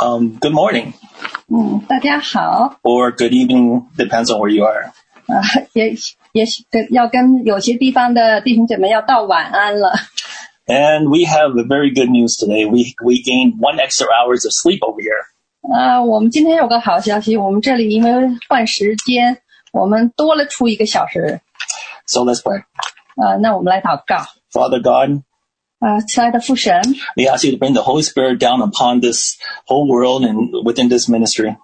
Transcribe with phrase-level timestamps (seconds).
[0.00, 0.92] Um, good morning
[1.48, 4.92] 嗯，大家好， or good evening, depends on where you are.
[5.26, 5.94] 啊、也
[6.32, 9.92] 也许跟要跟有些地方的弟兄姐妹要道晚安了。
[10.66, 12.66] And we have a very good news today.
[12.66, 15.22] We we gained one extra hours of sleep over here.
[15.72, 19.38] 啊、我们今天有个好消息，我们这里因为换时间，
[19.72, 21.40] 我们多了出一个小时。
[22.06, 22.60] So let's pray.
[23.16, 24.24] 啊、那我们来祷告。
[24.52, 25.29] Father God, 啊、亲爱的父神，
[25.81, 25.99] Uh,
[27.17, 30.89] we ask you to bring the Holy Spirit down upon this whole world and within
[30.89, 31.57] this ministry.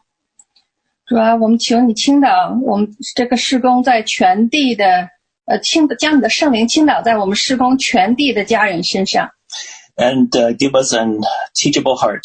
[1.05, 5.09] 主啊，我们求你倾倒我们这个事工在全地的，
[5.45, 9.30] 呃，倾将你的圣灵倾倒在我们事工全地的家人身上。
[9.95, 11.22] And、uh, give us an
[11.56, 12.23] teachable heart.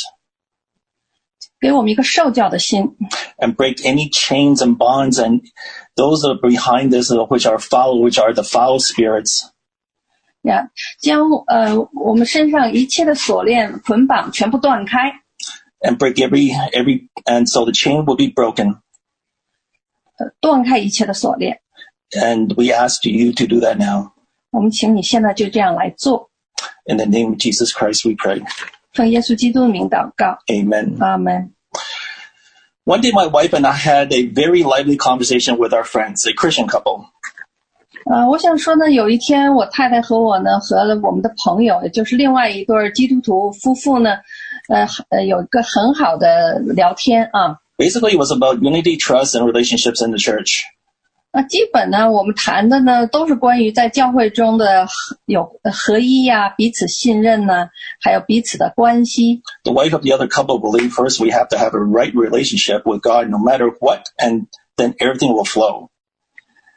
[1.62, 5.42] And break any chains and bonds and
[5.94, 9.51] those that are behind this, uh, which are foul, which are the foul spirits.
[10.43, 10.69] 呀，
[10.99, 15.11] 将呃我们身上一切的锁链捆绑全部断开，
[15.81, 18.79] and break every every and so the chain will be broken
[20.17, 21.59] 呃，断开一切的锁链。
[22.11, 24.11] and we ask you to do that now
[24.51, 26.29] 我们请你现在就这样来做，
[26.85, 28.41] in the name of jesus christ we pray
[28.93, 31.53] 奉耶稣基督的名祷告， amen 阿门。
[32.85, 36.33] one day my wife and i had a very lively conversation with our friends a
[36.33, 37.05] christian couple
[38.09, 44.17] 呃，我想说呢，有一天我太太和我呢，和了我们的朋友，也就是另外一对儿基督徒夫妇呢，
[44.69, 47.57] 呃呃，有一个很好的聊天啊。
[47.77, 50.61] basically it was about unity trust and relationships in the church
[51.31, 57.67] 那基本呢，我们谈的呢，都是关于在教会中的合有合一呀、彼此信任呢，
[58.01, 59.41] 还有彼此的关系。
[59.63, 62.83] the wife of the other couple believed first we have to have a right relationship
[62.85, 65.89] with god no matter what and then everything will flow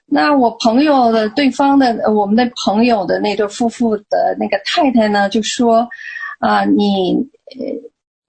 [0.08, 5.90] 那我朋友的对方的呃我们的朋友的那对夫妇的那个太太呢，就说
[6.40, 7.16] 啊、你
[7.58, 7.66] 呃，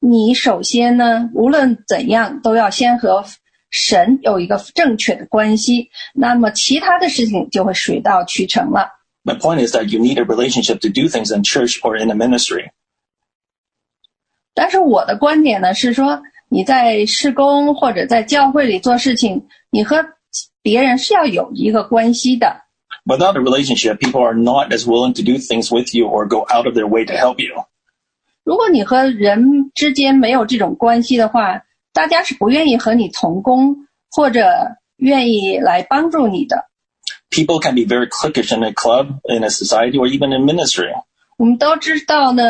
[0.00, 3.24] 你首先呢，无论怎样都要先和
[3.68, 8.90] 神有一个正确的关系，那么其他的事情就会水到渠成了。
[9.24, 12.14] my point is that you need a relationship to do things in church or in a
[12.14, 12.70] ministry
[14.54, 20.06] 但是我的观点呢是说，你在施工或者在教会里做事情，你和
[20.65, 22.61] 别人是要有一个关系的。
[23.05, 26.45] Without a relationship, people are not as willing to do things with you or go
[26.49, 27.65] out of their way to help you.
[28.43, 31.63] 如果你和人之间没有这种关系的话，
[31.93, 34.43] 大家是不愿意和你同工，或者
[34.97, 36.65] 愿意来帮助你的。
[37.29, 40.91] People can be very cliquish in a club, in a society, or even in ministry.
[41.37, 42.43] 我们都知道呢，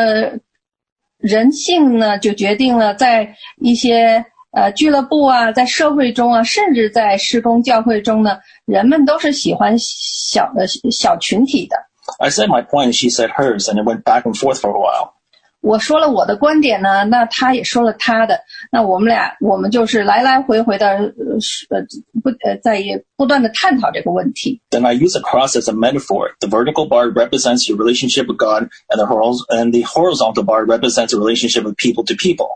[1.18, 4.26] 人性呢就决定了在一些
[4.57, 11.77] 呃俱乐部啊，在社会中啊，甚至在事工教会中呢，人们都是喜欢小的小群体的。
[12.17, 15.13] I said my point, she said hers, and it went back and forth for a while.
[15.61, 18.39] 我说了我的观点呢，那他也说了他的，
[18.71, 21.81] 那我们俩我们就是来来回回的呃
[22.23, 22.81] 不呃在
[23.15, 24.59] 不断的探讨这个问题。
[24.71, 26.31] Then I use a cross as a metaphor.
[26.39, 31.19] The vertical bar represents your relationship with God, and the horizontal and bar represents a
[31.19, 32.47] relationship with people to people.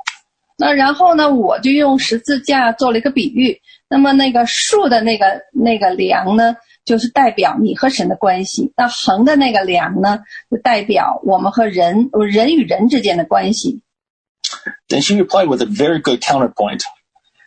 [0.60, 3.60] 那然后呢，我就用十字架做了一个比喻。
[3.88, 10.18] 那么那个竖的那个那个梁呢，就是代表你和神的关系；那横的那个梁呢，
[10.50, 13.82] 就代表我们和人人与人之间的关系。
[14.88, 16.80] Then she replied with a very good counterpoint.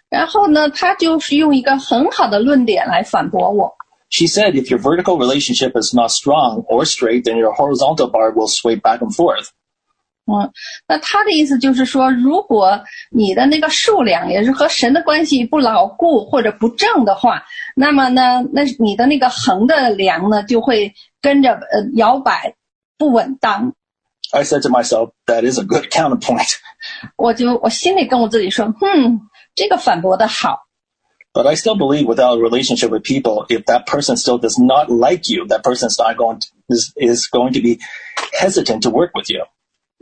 [0.09, 3.75] 然后呢，他就是用一个很好的论点来反驳我。
[4.09, 8.33] She said, if your vertical relationship is not strong or straight, then your horizontal bar
[8.33, 9.49] will sway back and forth.
[10.26, 10.50] 嗯，
[10.88, 17.44] 那他的意思就是说，如果你的那个数量也是和神的关系不牢固或者不正的话，
[17.76, 22.54] 那么呢，那你的那个横的梁呢就会跟着呃摇摆，
[22.96, 23.74] 不稳当。
[24.32, 26.54] I said to myself, that is a good counterpoint.
[27.16, 29.20] 我就我心里跟我自己说，嗯，
[29.54, 30.60] 这个反驳的好。
[31.34, 35.28] But I still believe without a relationship with people, if that person still does not like
[35.28, 37.80] you, that person is not going to, is, is going to be
[38.32, 39.44] hesitant to work with you.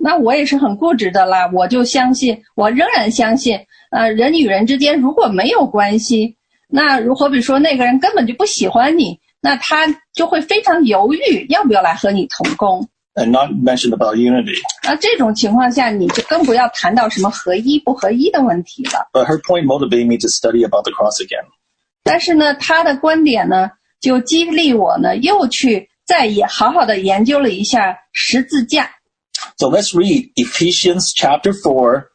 [0.04, 3.56] 那我也是很固执的啦，我就相信，我仍然相信，
[3.92, 6.36] 呃，人与人之间如果没有关系，
[6.68, 12.88] 那如好比说那个人根本就不喜欢你，那他就会非常犹豫要不要来和你同工。
[13.14, 14.56] And not mentioned about unity.
[14.82, 19.06] 那这种情况下，你就更不要谈到什么合一不合一的问题了。
[19.12, 21.44] But her point motivated me to study about the cross again.
[22.02, 28.90] 但是呢，他的观点呢，就激励我呢，又去再也好好的研究了一下十字架。
[29.56, 32.08] So let's read Ephesians chapter 4,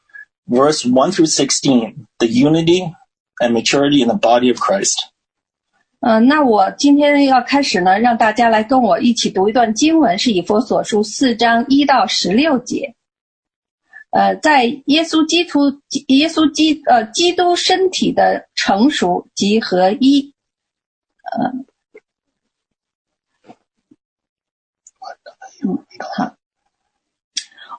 [0.47, 2.93] verse 1 through 16, the unity
[3.39, 4.97] and maturity in the body of Christ.
[5.99, 12.93] 呃，那我今天要开始呢，让大家来跟我一起读一段经文，是以弗所书四章一到十六节。
[14.11, 20.33] 呃，在耶稣基督、耶稣基呃基督身体的成熟及合一，
[21.33, 21.51] 呃，
[25.63, 25.85] 嗯，
[26.15, 26.36] 好。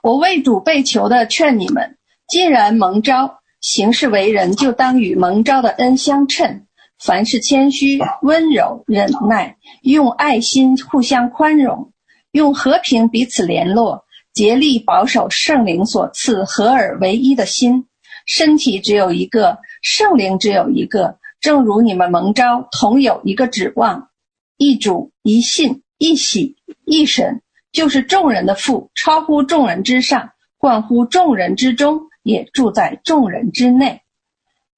[0.01, 1.97] 我为主被囚的劝你们，
[2.27, 6.65] 既然蒙召，行事为人就当与蒙召的恩相称。
[6.99, 11.91] 凡事谦虚、温柔、忍耐，用爱心互相宽容，
[12.31, 14.03] 用和平彼此联络，
[14.33, 17.85] 竭力保守圣灵所赐合而为一的心。
[18.25, 21.17] 身体只有一个，圣灵只有一个。
[21.41, 24.09] 正如你们蒙召，同有一个指望，
[24.57, 34.01] 一主、一信、一喜、一神，就是众人的父，超乎众人之上，冠乎众人之中，也住在众人之内。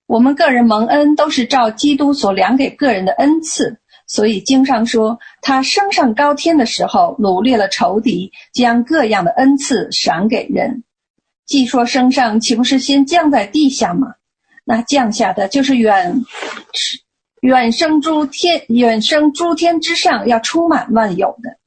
[0.08, 10.84] 我们个人蒙恩都是照基督所量给个人的恩赐，所以经上说，他升上高天的时候，掳掠了仇敌，将各样的恩赐赏给人。
[11.46, 14.16] 既说升上，岂不是先降在地下吗？
[14.66, 16.22] 那降下的就是远，
[17.42, 21.58] 远升诸天，远升诸天之上，要充满万有的。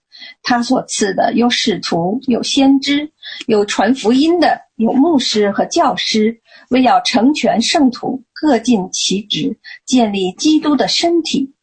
[0.43, 3.11] 他所赐的有使徒，有先知，
[3.47, 6.41] 有传福音的，有牧师和教师，
[6.71, 8.23] 为要成全圣徒。
[8.33, 9.57] 各尽其职，
[9.87, 11.55] 建立基督的身体，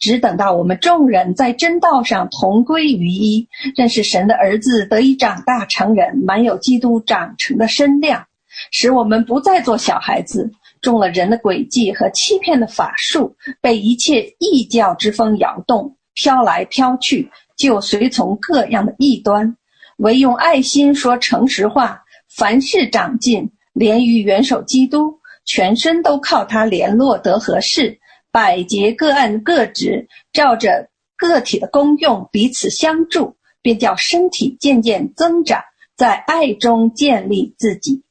[0.00, 8.26] 只等到我们众人在真道上同归于一，认识神的儿子，得以长大成人，满有基督长成的身量，
[8.72, 10.50] 使我们不再做小孩子，
[10.80, 19.56] 中了人的诡计和欺骗的法术，被一切异教之风摇动，飘来飘去，就随从各样的异端，
[19.98, 25.20] 唯用爱心说诚实话，凡事长进，连于元首基督。
[25.46, 28.00] 全身都靠他联络得合适，
[28.32, 35.62] 百节各按各职，照着个体的功用彼此相助，便叫身体渐渐增长，
[35.96, 38.04] 在爱中建立自己。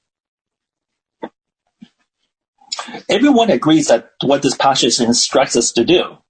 [3.08, 6.23] Everyone agrees that what this passage instructs us to do.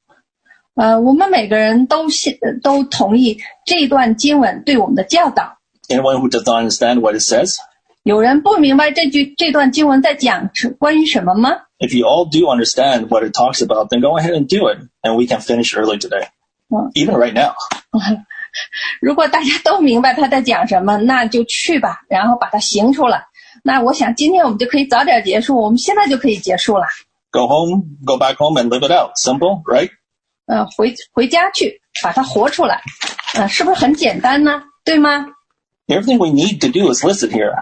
[0.74, 5.58] 呃，我们每个人都信都同意这段经文对我们的教导。
[5.88, 7.56] Anyone who does not understand what it says?
[8.04, 11.50] 有人不明白这句这段经文在讲关于什么吗？
[11.78, 15.14] If you all do understand what it talks about, then go ahead and do it, and
[15.16, 16.28] we can finish early today,
[16.94, 17.54] even right now.
[19.00, 23.26] 如果大家都明白他在讲什么，那就去吧，然后把它行出来。
[23.62, 26.86] 那我想今天我们就可以早点结束，我们现在就可以结束了。
[27.30, 29.16] Go home, go back home, and live it out.
[29.16, 29.90] Simple, right?
[30.46, 32.80] 嗯，回回家去把它活出来，
[33.34, 34.62] 嗯，是不是很简单呢？
[34.84, 35.26] 对吗？
[35.86, 37.52] Everything we need to do is listed here.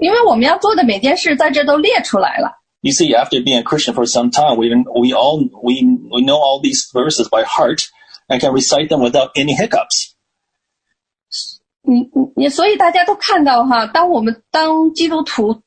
[0.00, 2.52] 因为我们要做的每件事在这都列出来了。
[2.82, 6.60] You see, after being a Christian for some time, we we all we we know all
[6.60, 7.88] these verses by heart
[8.28, 10.12] and can recite them without any hiccups.
[11.82, 15.62] 你你你，所以大家都看到哈，当我们当基督徒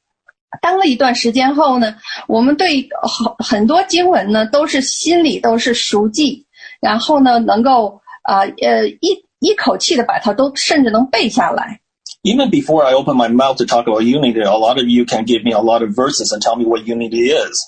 [0.61, 1.95] 当了一段时间后呢，
[2.29, 6.47] 我们对很很多经文呢都是心里都是熟记，
[6.81, 11.81] 然后呢能够啊呃一一口气的把它都甚至能背下来。
[12.23, 15.45] even before I open my mouth to talk about unity, a lot of you can give
[15.45, 17.59] me a lot of verses and tell me what unity is.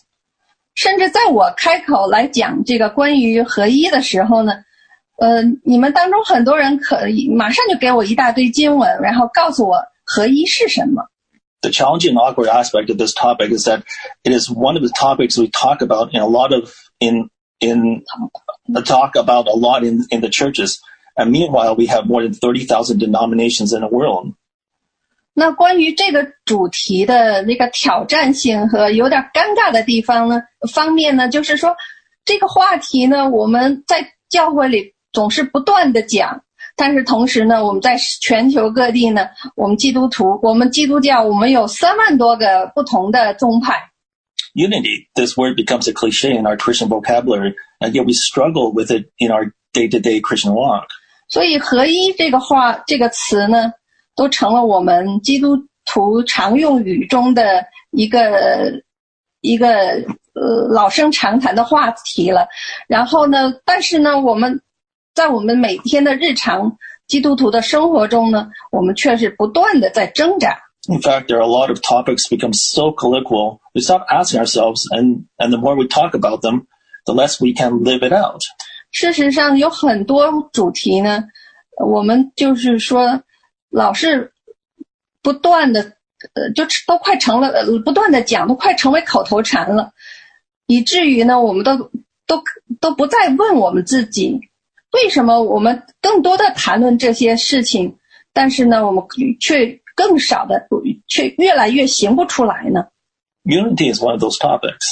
[0.74, 4.52] 甚至在我开口来讲这个关于合一的时候呢，
[5.18, 11.02] 呃，你们当中很多人可以马上就给我一大堆经文，然后告诉我合一是什么。
[11.61, 13.83] The challenging and awkward aspect of this topic is that
[14.23, 18.03] it is one of the topics we talk about in a lot of in in
[18.83, 20.79] talk about a lot in in the churches.
[21.15, 24.33] And meanwhile, we have more than 30,000 denominations in the world.
[25.33, 30.41] 那关于这个主题的那个挑战性和有点尴尬的地方呢，
[30.73, 31.75] 方面呢，就是说
[32.25, 36.43] 这个话题呢，我们在教会里总是不断的讲，
[36.76, 43.90] 但是同时呢，我们在全球各地呢，我们基督徒，我们基督教，我们有三万多个不同的宗派。
[44.54, 49.10] Unity, this word becomes a cliche in our Christian vocabulary, and yet we struggle with it
[49.18, 50.86] in our day-to-day Christian walk.
[51.28, 53.72] 所以合一这个话，这个词呢。
[54.18, 58.72] 都成了我们基督徒常用语中的一个
[59.42, 59.68] 一个
[60.32, 62.48] 呃老生常谈的话题了。
[62.88, 64.62] 然后呢，但是呢，我们
[65.16, 66.76] 在我们每天的日常
[67.08, 70.58] 基督徒的生活中呢，我们却是不断的在挣扎。
[70.88, 73.58] In fact, there are a lot of topics become so colloquial.
[73.74, 76.66] We stop asking ourselves, and and the more we talk about them,
[77.06, 78.42] the less we can live it out.
[78.92, 81.24] 事实上，有很多主题呢，
[81.84, 83.22] 我们就是说。
[83.68, 84.32] 老是
[85.20, 85.82] 不断的，
[86.34, 89.92] 呃，就都快成了，呃，不断的讲，都快成为口头禅了，
[90.66, 91.76] 以至于呢，我们都
[92.26, 92.42] 都
[92.80, 94.40] 都不再问我们自己，
[94.91, 97.97] 为什么我们更多的谈论这些事情，
[98.33, 99.03] 但是呢，我们
[99.39, 100.67] 却 更少的
[101.07, 102.87] 却越来越行不出来呢？
[103.45, 104.85] Unity is one of those topics.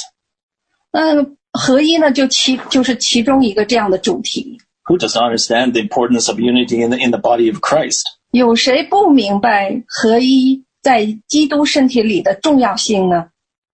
[0.92, 4.58] 那合一呢，就其就是其中一个这样的主题。
[4.86, 8.02] Who does not understand the importance of unity in the, in the body of Christ?
[8.32, 13.28] 有谁不明白合一在基督身体里的重要性呢？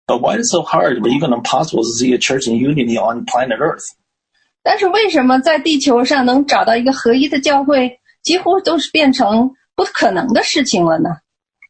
[0.06, 2.98] But why is it so hard or even impossible to see a church in unity
[2.98, 3.84] on planet Earth?
[4.63, 11.09] 但是为什么在地球上能找到一个合一的教会，几乎都是变成不可能的事情了呢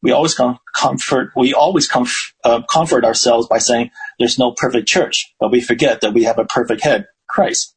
[0.02, 4.88] ？We always com- comfort, we always comf- uh, comfort ourselves by saying there's no perfect
[4.88, 7.70] church, but we forget that we have a perfect head, Christ.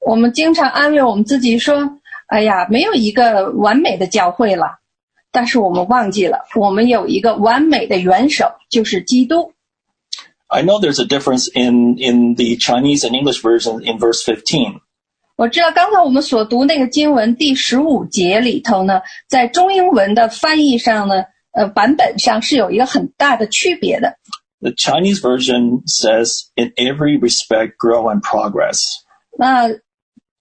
[0.00, 1.98] 我们经常安慰我们自己说
[2.28, 4.80] ：“哎呀，没有一个完美的教会了。”
[5.32, 9.53] 但是我们忘记了，我们有一个完美的元首，就是基督。
[10.53, 14.81] I know there's a difference in, in the Chinese and English version in verse 15.
[15.35, 24.17] 我知道刚才我们所读那个经文第十五节里头呢，在中英文的翻译上呢，呃，版本上是有一个很大的区别的。
[24.61, 28.81] The Chinese version says, in every respect, grow and progress.
[29.37, 29.69] 那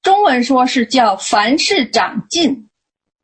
[0.02, 2.68] 中文说是叫凡事长进，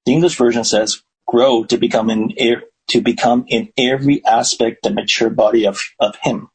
[0.04, 4.90] The English version says, grow to become in, e- to become in every aspect the
[4.90, 6.50] mature body of, of Him.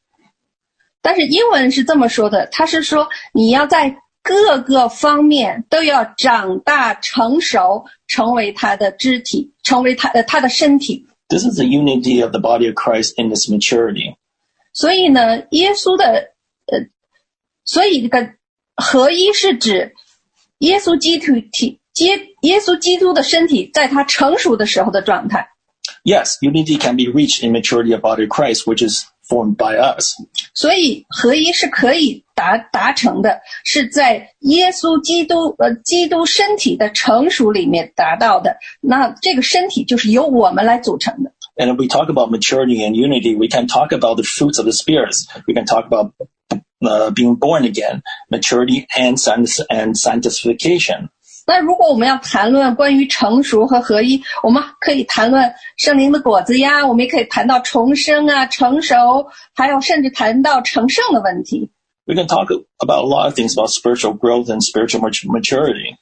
[1.04, 11.06] 但是英文是这么说的，它是说你要在各个方面都要长大成熟，成为他的肢体，成为他的他的身体。
[11.28, 14.16] This is the unity of the body of Christ in its maturity.
[14.72, 16.32] 所以呢，耶稣的
[16.66, 16.86] 呃，
[17.64, 18.34] 所以这个
[18.76, 19.94] 合一是指
[20.58, 25.48] 耶稣基督体接耶稣基督的身体在他成熟的时候的状态。
[26.04, 29.76] Yes, unity can be reached in maturity of body of Christ, which is formed by
[29.76, 30.14] us.
[30.54, 38.56] 所以合一是可以达达成的，是在耶稣基督呃基督身体的成熟里面达到的。
[38.80, 41.32] 那这个身体就是由我们来组成的。
[41.56, 44.64] And if we talk about maturity and unity, we can talk about the fruits of
[44.64, 45.26] the spirits.
[45.46, 46.14] We can talk about
[46.80, 51.10] uh, being born again, maturity and, sancti- and sanctification.
[51.46, 61.70] 那如果我们要谈论关于成熟和合一，我们可以谈论圣灵的果子呀，我们也可以谈到重生啊、成熟，还有甚至谈到成圣的问题。
[62.06, 62.48] We can talk
[62.78, 65.96] about a lot of things about spiritual growth and spiritual mat- maturity.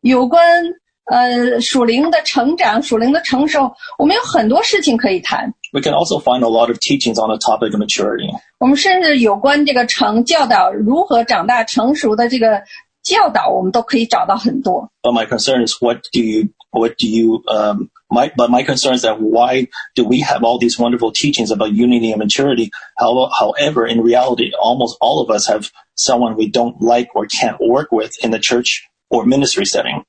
[0.00, 0.64] 有关
[1.10, 5.54] 呃属灵的成长、属灵的成熟，我们有很多事情可以谈。
[5.72, 8.30] We can also find a lot of teachings on the topic of maturity.
[8.58, 12.62] 我们甚至有关这个成教导如何长大成熟的这个
[13.08, 14.90] 教导，我们都可以找到很多。
[15.02, 18.94] But my concern is what do you, what do you, um, my, but my concern
[18.94, 22.70] is that why do we have all these wonderful teachings about unity and maturity?
[22.96, 27.58] How, however, in reality, almost all of us have someone we don't like or can't
[27.60, 30.04] work with in the church or ministry setting.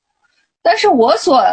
[0.63, 1.43] 但是我所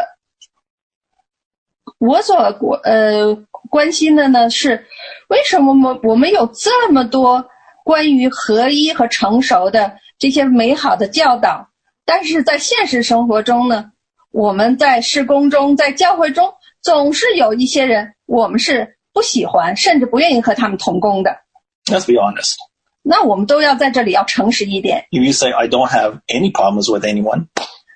[1.98, 2.36] 我所
[2.84, 3.36] 呃
[3.68, 4.86] 关心的呢是，
[5.28, 7.44] 为什么我们我们有这么多
[7.84, 11.68] 关于合一和成熟的 这些美好的教导，
[12.04, 13.92] 但是在现实生活中呢，
[14.30, 21.36] 我们在施工中，在教会中，总是有一些人我们是不喜欢，甚至不愿意和他们同工的。
[21.86, 22.54] Let's be honest.
[23.02, 25.06] 那我们都要在这里要诚实一点。
[25.10, 27.48] If you say, I don't have any problems with anyone,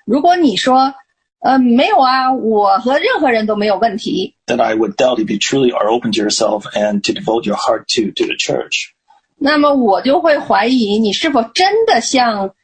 [0.05, 0.93] 如果你说，
[1.39, 7.55] 呃，没有啊，我和任何人都没有问题， then I would doubt if you truly are open to yourself and to devote your
[7.55, 8.90] heart to, to the church.
[9.42, 12.54] 那么我就会怀疑你是否真的向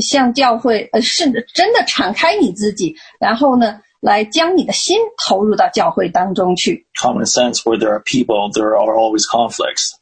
[0.00, 9.92] 向教会，呃，甚至真的敞开你自己，然后呢，来将你的心投入到教会当中去，Common sense, where there are people, there are always conflicts.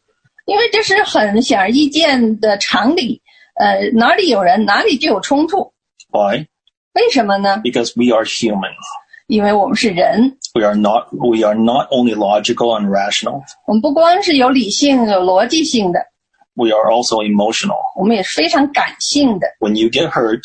[0.47, 3.23] 因为这是很显而易见的常理。
[3.55, 5.73] 呃，哪里有人，哪里就有冲突。
[6.11, 6.47] Why?
[6.93, 8.75] 为什么呢？Because we are human.
[9.29, 13.43] 因为我们是人，We are not, we are not only logical and rational.
[13.67, 15.99] 我们不光是有理性、有逻辑性的，
[16.56, 17.78] We are also emotional.
[17.96, 19.48] 我们也是非常感性的。
[19.60, 20.42] When you get hurt,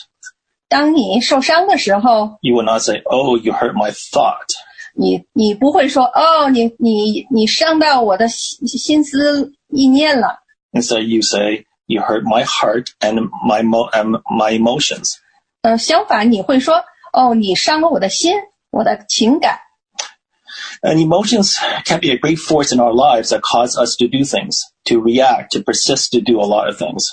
[0.68, 4.47] 当你受伤的时候， you will not say, Oh, you hurt my thought.
[4.95, 10.38] 你你不会说哦，你你你伤到我的心心思意念了。
[10.73, 15.14] Instead, you say, You hurt my heart and my, mo- and my emotions.
[15.62, 18.35] 呃，相反，你会说哦，你伤了我的心，
[18.71, 19.59] 我的情感。
[20.83, 24.25] And emotions can be a great force in our lives that cause us to do
[24.25, 27.04] things, to react, to persist, to do a lot of things.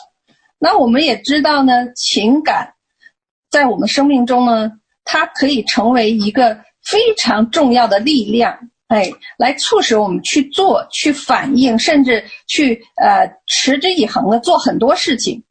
[0.60, 2.74] 那我们也知道呢，情感
[3.50, 4.72] 在我们生命中呢，
[5.04, 15.44] 它可以成为一个非常重要的力量，哎，来促使我们去做、去反应，甚至去呃持之以恒的做很多事情。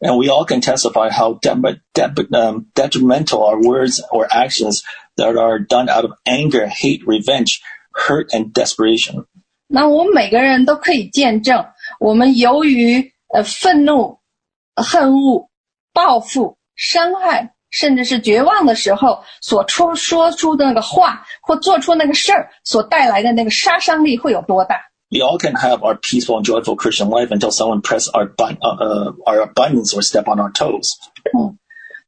[0.00, 1.54] And we all can testify how de-
[1.94, 4.82] de- um, detrimental our words or actions
[5.16, 7.60] that are done out of anger, hate, revenge,
[7.92, 9.26] hurt, and desperation.
[9.68, 11.64] 那我们每个人都可以见证，
[11.98, 14.18] 我们由于呃愤怒、
[14.76, 15.48] 恨恶、
[15.92, 24.76] 报复、伤害，甚至是绝望的时候所出说出的那个话，或做出那个事儿所带来的那个杀伤力会有多大？
[25.10, 28.56] We all can have our peaceful and joyful Christian life until someone press our, bun-
[28.62, 30.88] uh, uh, our buttons or step on our toes.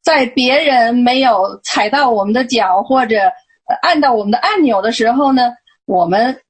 [0.02, 5.52] 在别人没有踩到我们的脚或者呃按到我们的按钮的时候呢，
[5.86, 6.42] 我们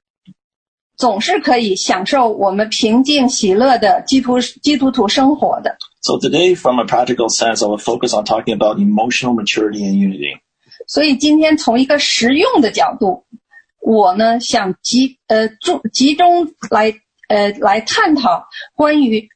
[0.96, 5.76] 总是可以享受我们平静喜乐的基督基督徒生活的。
[6.02, 10.40] So today, from a practical sense, I will focus on talking about emotional maturity and unity.
[10.86, 13.24] 所以今天从一个实用的角度，
[13.80, 16.94] 我呢想集呃注集中来
[17.28, 19.28] 呃来探讨关于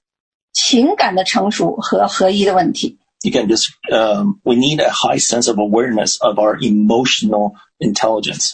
[0.52, 2.98] 情感的成熟和合一的问题。
[3.23, 8.51] Again, just um, we need a high sense of awareness of our emotional intelligence.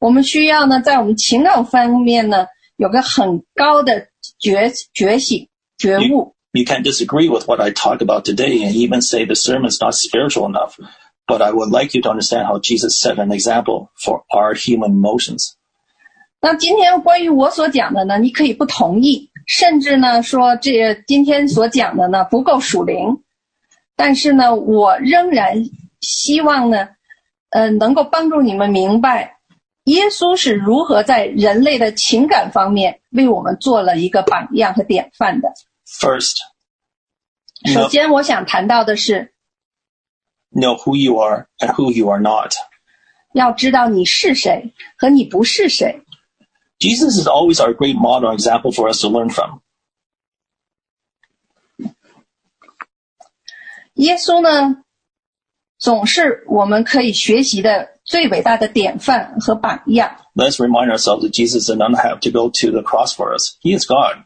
[0.00, 2.46] 我们需要呢，在我们情感方面呢，
[2.76, 4.08] 有个很高的
[4.40, 6.34] 觉觉醒、觉悟。
[6.52, 9.80] You can't disagree with what I talk about today and even say the sermon is
[9.80, 10.74] not spiritual enough.
[11.26, 14.90] But I would like you to understand how Jesus set an example for our human
[14.90, 15.52] emotions.
[16.40, 23.22] 那今天关于我所讲的呢，你可以不同意，甚至呢说这今天所讲的呢不够属灵，
[23.96, 25.62] 但是呢，我仍然
[26.00, 26.88] 希望呢，
[27.50, 29.38] 呃，能够帮助你们明白，
[29.84, 35.48] 耶稣是如何在人类的情感方面为我们做了一个榜样和典范的。
[35.86, 36.36] First,
[37.66, 39.32] 首 know, 先，我想谈到的是，
[40.52, 42.52] know who you are and who you are not.
[43.34, 46.02] 要知道你是谁和你不是谁。
[46.78, 49.60] Jesus is always our great model and example for us to learn from.
[53.96, 54.82] 耶稣呢，
[55.78, 60.16] 总是我们可以学习的最伟大的典范和榜样。
[60.34, 63.56] Let's remind ourselves that Jesus did not have to go to the cross for us.
[63.60, 64.24] He is God.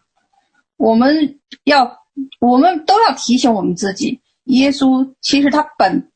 [0.77, 1.99] 我们要，
[2.41, 6.13] 我们都要提醒我们自己，耶稣其实他本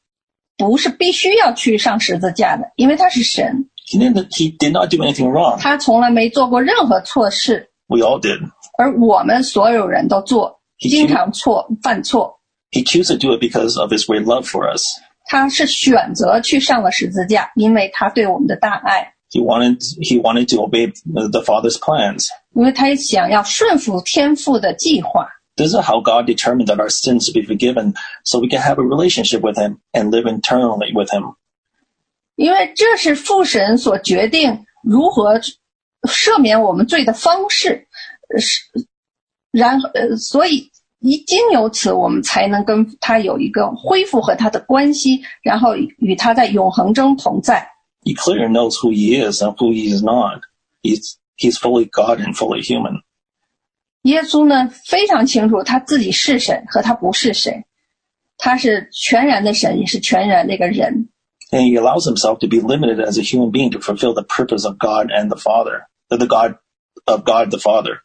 [0.57, 5.59] 不是必须要去上十字架的，因为他是神， He didn't, he did not do anything wrong.
[5.59, 8.39] 他从来没做过任何错事， We all did.
[8.79, 12.39] 而我们所有人都做，经常错犯错。
[12.71, 14.85] He chose to do it because of his great love for us.
[15.27, 22.29] 他是选择去上了十字架，因为他对我们的大爱， He wanted, he wanted to obey the Father's plans.
[22.55, 25.29] 因为他想要顺服天父的计划。
[25.57, 28.79] This is how God determined that our sins to be forgiven so we can have
[28.79, 31.35] a relationship with him and live eternally with him.
[32.37, 35.39] 因为这是父神所决定如何
[36.09, 37.87] 赦免我们罪的方式，
[38.33, 38.63] 呃是，
[39.51, 40.71] 然后呃，所以
[41.05, 47.69] 一经由此，我们才能跟他有一个恢复和他的关系，然后与他在永恒中同在。
[48.03, 50.43] He clearly knows who he is and who he is not.
[50.83, 53.03] He's, he's fully God and fully human.
[54.03, 57.65] 耶稣呢非常清楚他自己是谁和他不是谁，
[58.39, 61.09] 他是全然的神，也是全然的一个人。
[61.51, 64.67] And he allows himself to be limited as a human being to fulfill the purpose
[64.67, 66.57] of God and the Father, the the God
[67.07, 67.99] of God the Father.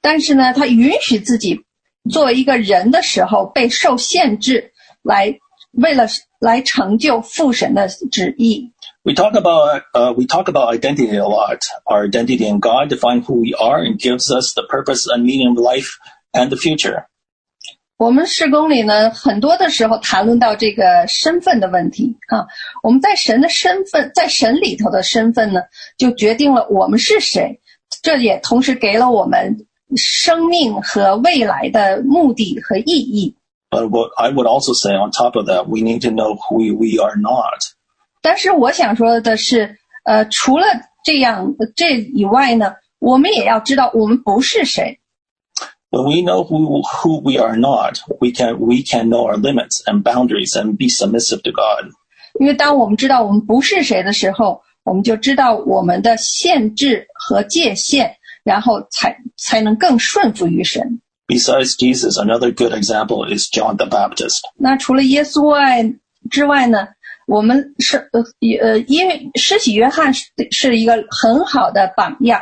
[0.00, 1.64] 但是呢，他允许自己
[2.09, 5.39] 作为一个人的时候被受限制，来
[5.71, 6.07] 为了
[6.39, 8.71] 来成就父神的旨意。
[9.03, 11.59] We talk about uh, we talk about identity a lot.
[11.85, 15.49] Our identity in God defines who we are and gives us the purpose and meaning
[15.49, 15.89] of life
[16.31, 17.05] and the future.
[17.97, 22.47] 我们施工里呢，很多的时候谈论到这个身份的问题啊。
[22.81, 25.61] 我们在神的身份，在神里头的身份呢，
[25.97, 27.61] 就决定了我们是谁。
[28.01, 33.34] 这也同时给了我们生命和未来的目的和意义。
[33.70, 36.74] But what I would also say on top of that, we need to know who
[36.74, 37.60] we are not.
[38.22, 40.66] 但是我想说的是，呃，除了
[41.04, 44.98] 这样这以外呢，我们也要知道我们不是谁。
[45.90, 49.82] When we know who, who we are not, we can, we can know our limits
[49.86, 51.92] and boundaries and be submissive to God.
[52.40, 61.01] 因为当我们知道我们不是谁的时候，我们就知道我们的限制和界限， 然后才才能更顺服于神。
[61.27, 64.41] Besides Jesus, another good example is John the Baptist.
[64.57, 65.93] 那除了耶稣外
[66.29, 66.89] 之外呢，
[67.25, 68.21] 我们是呃
[68.61, 72.41] 呃，因为施洗约翰是是一个很好的榜样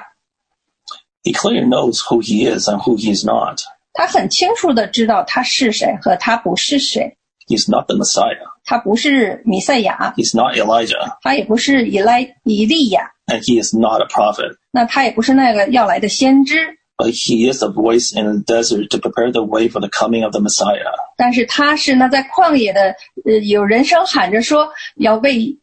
[1.23, 3.61] ，He clearly knows who he is and who he is not.
[3.93, 8.50] 他很清楚的知道他是谁和他不是谁，He's not the Messiah.
[8.64, 11.18] 他不是弥赛亚， He's not Elijah.
[11.22, 14.56] 他也不是以来以利亚， And he is not a prophet.
[14.70, 19.88] 那他也不是那个要来的先知， But he is a voice in the desert to prepare the way for the
[19.88, 20.92] coming of the Messiah.
[21.16, 25.58] 但是他是那在旷野的，呃，有人声喊着说要为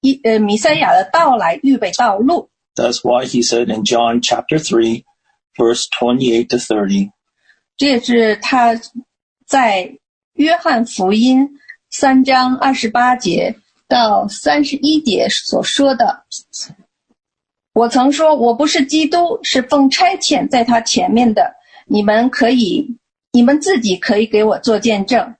[0.00, 2.50] 一呃弥赛亚的到来预备道路。
[2.76, 5.02] That's why he said in John chapter 3,
[5.56, 7.10] verse 28 to 30,
[7.76, 8.78] 这也是他
[9.46, 9.98] 在
[10.34, 11.48] 约翰福音
[11.91, 13.53] 三章二十八节
[13.89, 16.23] 到三十一节所说的。
[17.73, 21.53] 我曾说，我不是基督，是奉差遣在他前面的。
[21.85, 22.97] 你们可以，
[23.33, 25.35] 你们自己可以给我做见证。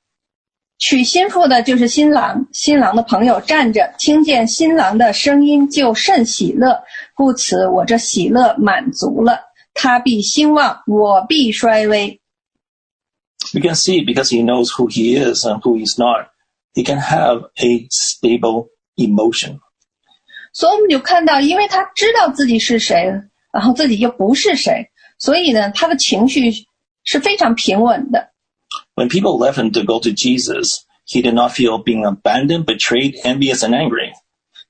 [0.78, 6.84] 娶新妇的就是新郎，新郎的朋友站着，听见新郎的声音就甚喜乐，
[7.16, 9.40] 故此我这喜乐满足了。
[9.74, 12.20] 他必兴旺，我必衰微。
[13.54, 16.28] we can see because he knows who he is and who he's not,
[16.75, 19.59] he can have a stable emotion.
[20.53, 23.13] 所以我们就看到，因为他知道自己是谁，
[23.53, 26.51] 然后自己又不是谁，所以呢，他的情绪
[27.05, 28.31] 是非常平稳的。
[28.95, 33.15] When people left him to go to Jesus, he did not feel being abandoned, betrayed,
[33.23, 34.13] envious, and angry.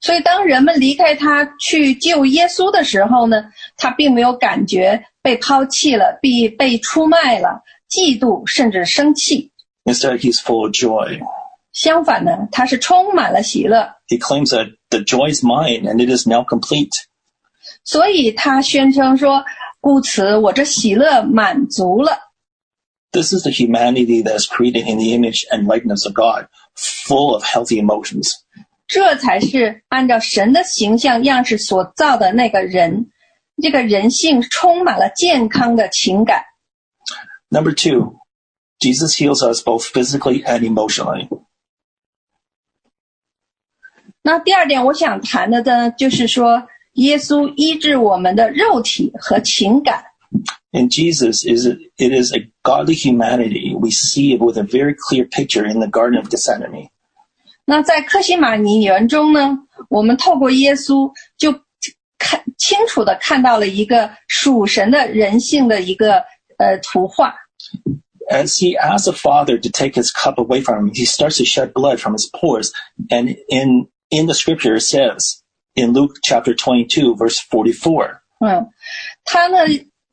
[0.00, 3.44] 所以当人们离开他去救耶稣的时候呢，
[3.76, 9.52] 他并没有感觉被抛弃了、被被出卖了、嫉妒甚至生气。
[9.84, 11.20] Instead, he's full of joy.
[11.72, 16.92] 相反呢，他是充满了喜乐， He claims that the joy is mine and it is now complete.
[17.84, 19.44] 所以他宣称说：“
[19.80, 22.18] 故此，我这喜乐满足了。”
[23.12, 27.32] This is the humanity that is created in the image and likeness of God, full
[27.34, 28.32] of healthy emotions.
[28.88, 33.10] 这才是按照神的形象样式所造的那个人，
[33.62, 36.44] 这个人性充满了健康的情感。
[37.48, 38.16] Number two,
[38.80, 41.28] Jesus heals us both physically and emotionally.
[44.23, 50.03] 那第二点，我想谈的呢，就是说耶稣医治我们的肉体和情感。
[50.71, 53.75] And Jesus is it is a godly humanity.
[53.77, 56.89] We see it with a very clear picture in the Garden of Gethsemane.
[57.65, 59.57] 那在客西马尼园中呢，
[59.89, 61.51] 我们透过耶稣就
[62.17, 66.23] 看清楚的看到了一个属神的人性的一个
[66.57, 67.35] 呃图画。
[68.31, 71.73] as he asks the father to take his cup away from him, he starts to shed
[71.73, 72.71] blood from his pores.
[73.09, 75.41] And in in the scripture says
[75.75, 78.67] in Luke chapter 22 verse 44, 嗯，
[79.23, 79.59] 他呢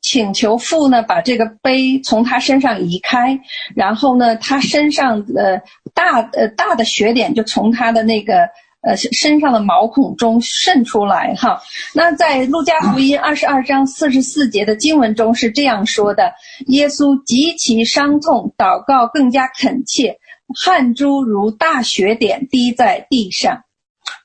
[0.01, 3.37] 请求父呢把这个杯从他身上移开，
[3.75, 5.61] 然后呢他身上的
[5.93, 8.47] 大呃大的血点就从他的那个
[8.81, 11.61] 呃身上的毛孔中渗出来哈。
[11.93, 16.31] 那在路加福音二十二章四十四节的经文中是这样说的：
[16.67, 20.17] 耶稣极其伤痛，祷告更加恳切，
[20.55, 23.61] 汗珠如大血点滴在地上。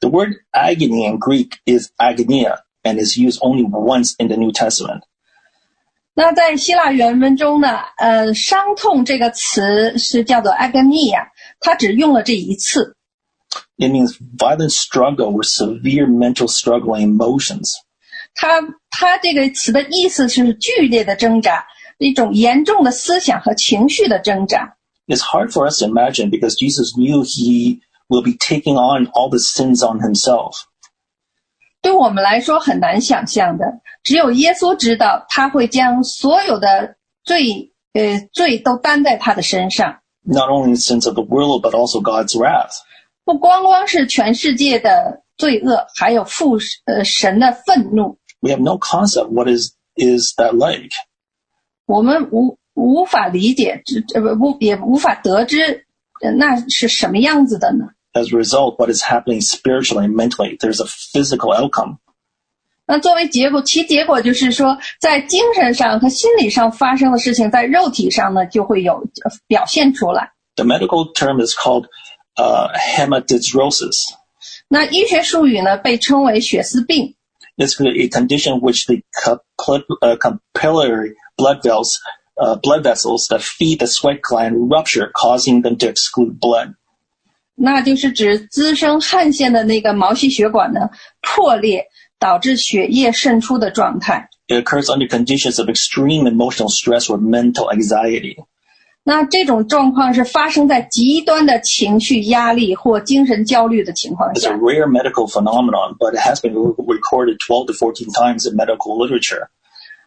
[0.04, 4.52] The word agony in Greek is agonia and is used only once in the New
[4.52, 5.02] Testament.
[6.14, 11.28] 那在希腊原文中呢，呃，伤痛这个词是叫做 agonia，
[11.62, 12.96] 它只用了这一次。
[13.78, 17.72] It means violent struggle or severe mental struggle and emotions.
[18.36, 21.66] 它它这个词的意思是剧烈的挣扎，
[21.98, 24.76] 一种严重的思想和情绪的挣扎。
[25.08, 27.80] It's hard for us to imagine because Jesus knew he
[28.14, 30.56] will be taking on all the sins on himself.
[31.82, 33.66] 对我们来说很难想象的，
[34.04, 42.74] 只有耶稣知道，他会将所有的罪呃罪都担在他的身上， Not only the sins of the world, but also God's wrath.
[43.24, 48.18] 不光光是全世界的罪恶，还有父呃神的愤怒。
[48.42, 50.92] We have no concept what is, is that like.
[51.86, 55.86] 我们无无法理解，知呃不也无法得知，
[56.22, 57.86] 呃那是什么样子的呢？
[58.14, 62.00] As a result, what is happening spiritually and mentally, there's a physical outcome.
[62.88, 70.32] 那作为结果，其结果就是说，在精神上和心理上发生的事情，在肉体上呢就会有呃表现出来。
[70.56, 71.86] The medical term is called
[72.36, 73.96] uh, hematidrosis.
[74.68, 77.16] 那医学术语呢被称为血丝病，
[77.58, 79.44] It's a condition which the cap-
[80.02, 82.00] uh, capillary blood vessels,
[82.38, 86.74] uh, blood vessels that feed the sweat gland rupture, causing them to exclude blood.
[87.55, 90.91] 那就是指滋生汗腺的那个毛细血管呢
[91.23, 91.85] 破裂，
[92.19, 94.29] 导致血液渗出的状态。
[94.49, 98.37] It occurs under conditions of extreme emotional stress or mental anxiety.
[99.07, 104.57] 那这种状况是发生在极端的情绪压力或精神焦虑的情况下 It's a。
[104.57, 109.49] rare medical phenomenon, but it has been re- recorded 12 to 14 times in medical literature.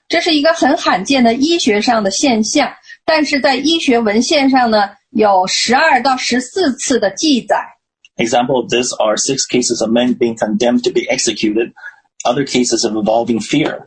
[0.09, 2.71] 这是一个很罕见的医学上的现象，
[3.06, 7.56] 但是在医学文献上呢，有十二到十四次的记载。
[8.16, 11.72] Example of this are six cases of men being condemned to be executed,
[12.24, 13.84] other cases of involving fear.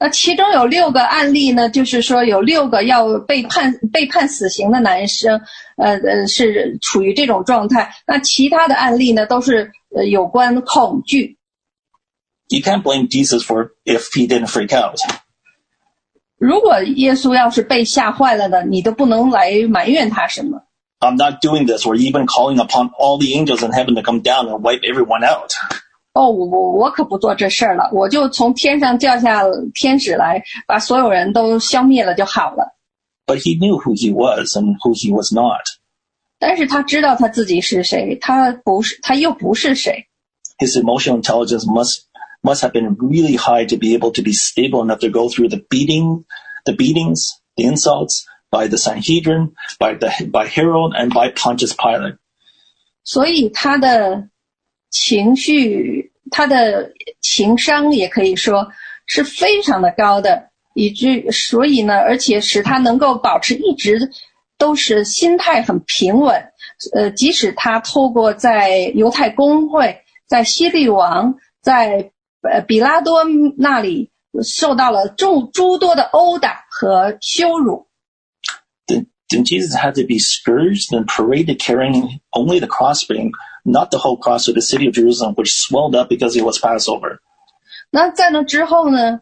[0.00, 5.40] 那其中有六个案例呢，就是说有六个要被判被判死刑的男生，
[5.76, 7.92] 呃呃是处于这种状态。
[8.06, 11.36] 那其他的案例呢，都是 呃有关恐惧。
[12.48, 14.96] You can't blame Jesus for if he didn't freak out.
[16.42, 20.62] 如果耶稣要是被吓坏了的，你都不能来埋怨他什么。
[21.00, 24.22] I'm not doing this or even calling upon all the angels in heaven to come
[24.22, 25.50] down and wipe everyone out.
[26.14, 32.76] 哦，我我我可不做这事儿了，我就从天上掉下天使来，把所有人都消灭了就好了。
[33.26, 35.62] But he knew who he was and who he was not.
[36.40, 40.06] 但是他知道他自己是谁，他不是，他又不是谁。
[40.58, 42.00] His emotional intelligence must
[42.42, 45.48] must have been really high to be able to be stable enough to go through
[45.48, 46.24] the beating,
[46.64, 52.18] the beatings, the insults by the Sanhedrin, by the by Herod, and by Pontius Pilate.
[53.04, 54.28] 所以他的
[54.90, 58.68] 情绪，他的情商也可以说
[59.06, 64.10] 是非常的高的，以至所以呢，而且使他能够保持一直
[64.58, 66.52] 都是心态很平稳。
[66.92, 72.11] 呃，即使他透过在犹太公会、在希律王、在
[72.43, 73.23] 呃比拉多
[73.57, 74.11] 那里
[74.43, 77.87] 受到了众诸多的殴打和羞辱
[78.87, 83.31] ，Then, then Jesus had to be scourged and paraded carrying only the crossbeam,
[83.63, 86.59] not the whole cross of the city of Jerusalem, which swelled up because it was
[86.59, 87.19] Passover.
[87.91, 89.21] 那在那之后呢，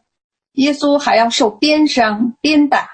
[0.53, 2.87] 耶稣还要受鞭伤、鞭打，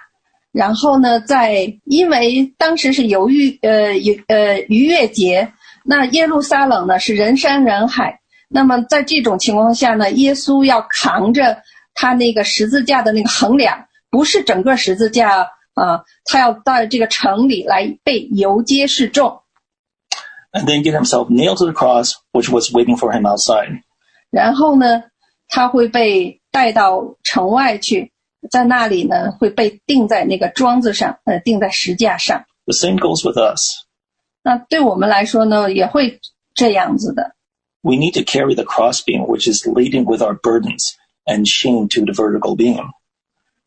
[0.52, 5.54] 然后呢，在因为当时是犹豫呃逾呃逾越节，
[5.86, 19.44] 那耶路撒冷呢是人山人海，那么在这种情况下呢，耶稣要扛着他那个十字架的那个横梁，不是整个十字架啊、他要到这个城里来被游街示众
[20.52, 23.84] ，And then get himself nailed to the cross, which was waiting for him outside.
[24.32, 25.04] 然后呢，
[25.48, 28.12] 他会被带到城外去，
[28.50, 32.46] 在那里呢会被钉在那个桩子上，呃，钉在石架上。
[32.66, 33.86] The same goes with us.
[34.42, 36.20] 那对我们来说呢，也会
[36.56, 37.36] 这样子的。
[37.87, 42.13] We need to carry the crossbeam, which is laden with our burdens and chained to the
[42.13, 42.93] vertical beam.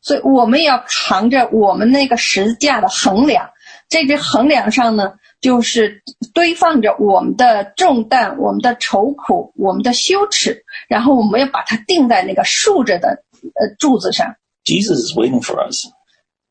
[0.00, 3.50] 所以我们也要扛着我们那个十字架的横梁，
[3.88, 13.22] 这只横梁上呢，就是堆放着我们的重担、我们的愁苦、我们的羞耻，然后我们要把它钉在那个竖着的
[13.54, 14.36] 呃柱子上。
[14.64, 15.86] Jesus is waiting for us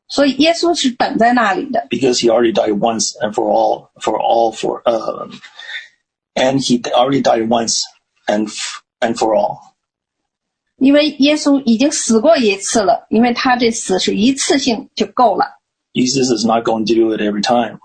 [0.08, 5.32] 所以耶稣是等在那里的， because he already died once and for all, for all, for, um,
[6.34, 7.82] and he already died once
[8.26, 9.58] and, f- and for all.
[10.78, 15.58] 因为耶稣已经死过一次了，因为他这死是一次性就够了，
[15.94, 17.78] Jesus is not going to do it every time.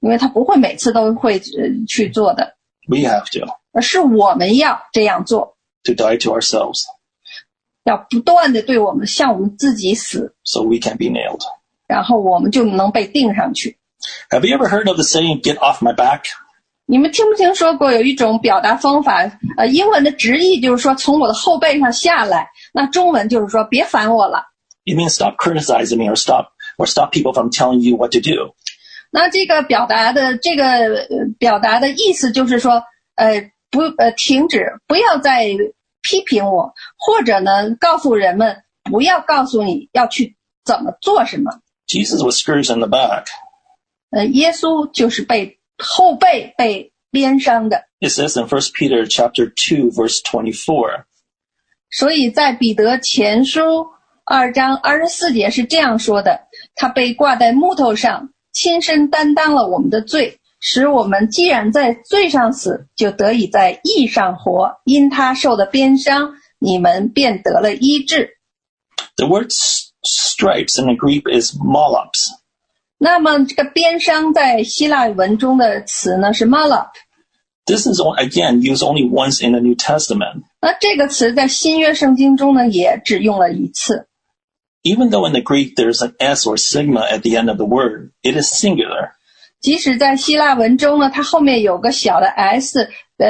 [0.00, 6.84] 因为他不会每次都会呃去做的， We have to, 而是我们要这样做， to die to ourselves
[7.84, 11.42] 要不断的对我们向我们自己死， so we can be nailed.
[11.86, 13.76] 然后我们就能被钉上去。
[14.30, 16.24] Have you ever heard of the saying, get off my back?
[16.85, 19.23] 你们听没听说过有一种表达方法？
[19.57, 24.43] 呃，英文的直译就是说从我的后背上下来，那中文就是说别烦我了。
[24.85, 28.53] It means stop criticizing me or stop, or stop people from telling you what to do.
[29.11, 31.07] 那这个表达的这个呃
[31.39, 32.83] 表达的意思就是说，
[33.15, 35.47] 呃，不呃停止，不要再
[36.01, 41.61] 批评我，或者呢告诉人们不要告诉你要去怎么做什么。
[41.87, 43.27] Jesus was scourged in the back.
[44.09, 51.04] 呃，耶稣就是被后背被鞭伤的， It says in 1 Peter chapter 2 verse 24,
[51.90, 53.86] 所以在彼得前书
[54.24, 56.40] 二章二十四节是这样说的：
[56.74, 64.80] 他被挂在木头上，亲身担当了我们的罪，使我们既然在罪上死，就得以在义上活。
[64.84, 68.36] 因他受的鞭伤，你们便得了医治。
[69.16, 72.28] the word s- stripes in the Greek is molops.
[73.02, 76.90] 那么这个鞭伤在希腊文中的词呢是 malop，
[77.66, 80.42] This is o- again used only once in the New Testament.
[80.60, 84.08] 那这个词在新约圣经中呢也只用了一次。
[84.82, 87.66] Even though in the Greek there's an s or sigma at the end of the
[87.66, 89.10] word, it is singular.
[89.60, 92.88] 即使在希腊文中呢，它后面有个小的 s，
[93.18, 93.28] 呃，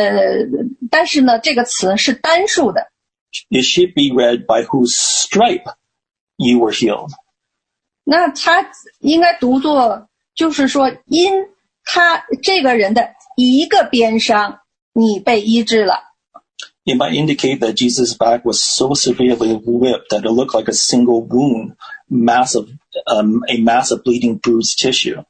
[0.91, 2.89] 但是呢，这个词是单数的。
[3.51, 5.65] It should be read by whose stripe
[6.37, 7.11] you were healed.
[8.04, 11.32] 那他应该读作，就是说，因
[11.84, 14.60] 他这个人的一个鞭伤，
[14.94, 15.96] 你被医治了。
[16.86, 21.26] It might indicate that Jesus' back was so severely whipped that it looked like a single
[21.26, 21.76] wound,
[22.10, 22.68] massive,
[23.08, 25.24] um, a massive bleeding bruised tissue.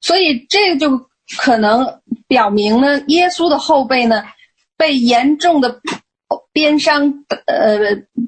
[0.00, 4.24] 所以这个就可能表明呢，耶稣的后背呢
[4.76, 5.80] 被严重的
[6.52, 7.78] 鞭伤呃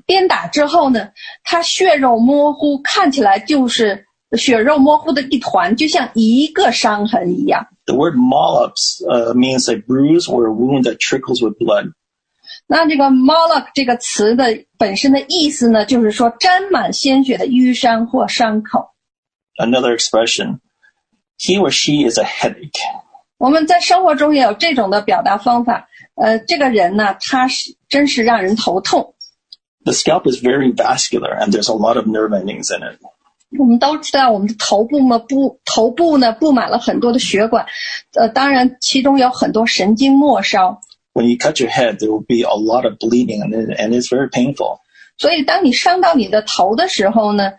[0.06, 1.11] 鞭打之后呢，
[1.42, 4.06] 他血肉模糊，看起来就是
[4.37, 7.66] 血肉模糊的一团，就像一个伤痕一样。
[7.87, 11.92] The word molops uh, means a bruise or a wound that trickles with blood.
[12.66, 18.90] 那这个 “mollusk” 这个词的本身的意思呢，就是说沾满鲜血的淤伤或伤口。
[19.56, 20.61] Another expression,
[21.38, 22.80] he or she is a headache.
[23.38, 25.88] 我们在生活中也有这种的表达方法。
[26.14, 29.15] 呃，这个人呢，他是真是让人头痛。
[29.84, 32.97] The scalp is very vascular and there's a lot of nerve endings in it.
[33.58, 37.65] 我们都知道，我们的头部嘛，布头部呢布满了很多的血管，
[38.15, 40.79] 呃，当然其中有很多神经末梢。
[41.13, 43.93] When you cut your head, there will be a lot of bleeding and, it, and
[43.93, 44.79] it's very painful.
[45.17, 47.53] 所以，当你伤到你的头的时候呢，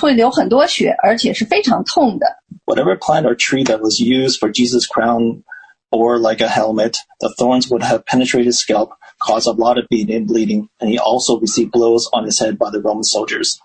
[0.00, 2.36] 会流很多血，而且是非常痛的。
[2.66, 5.42] Whatever plant or tree that was used for Jesus' crown
[5.90, 9.86] or like a helmet, the thorns would have penetrated his scalp, caused a lot of
[9.88, 13.56] bleeding, bleeding, and he also received blows on his head by the Roman soldiers.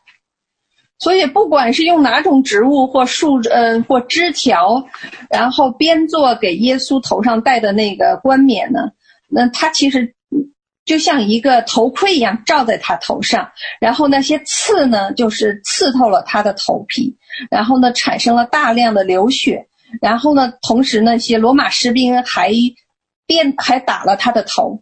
[0.97, 4.85] 所以，不管是用哪种植物或树呃或枝条，
[5.29, 8.79] 然后编做给耶稣头上戴的那个冠冕呢，
[9.27, 10.15] 那它其实
[10.85, 17.17] 就像一个头盔一样罩在他头上，然后那些刺呢，就是刺透了他的头皮，
[17.51, 19.67] 然后呢，产生了大量的流血，
[20.01, 22.53] 然后呢，同时那些罗马士兵还
[23.27, 24.81] 鞭还打了他的头。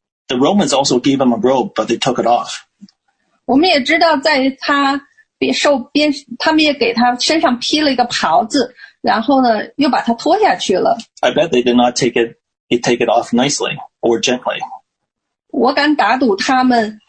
[0.30, 2.50] the Romans also gave him a robe, but they took it off.
[3.44, 5.00] 我们也知道，在他
[5.38, 10.98] 别受鞭，他们也给他身上披了一个袍子，然后呢，又把他脱下去了。
[11.20, 12.38] I bet they did not take it,
[12.82, 14.58] take it off nicely or gently.
[15.48, 17.00] 我敢打赌，他们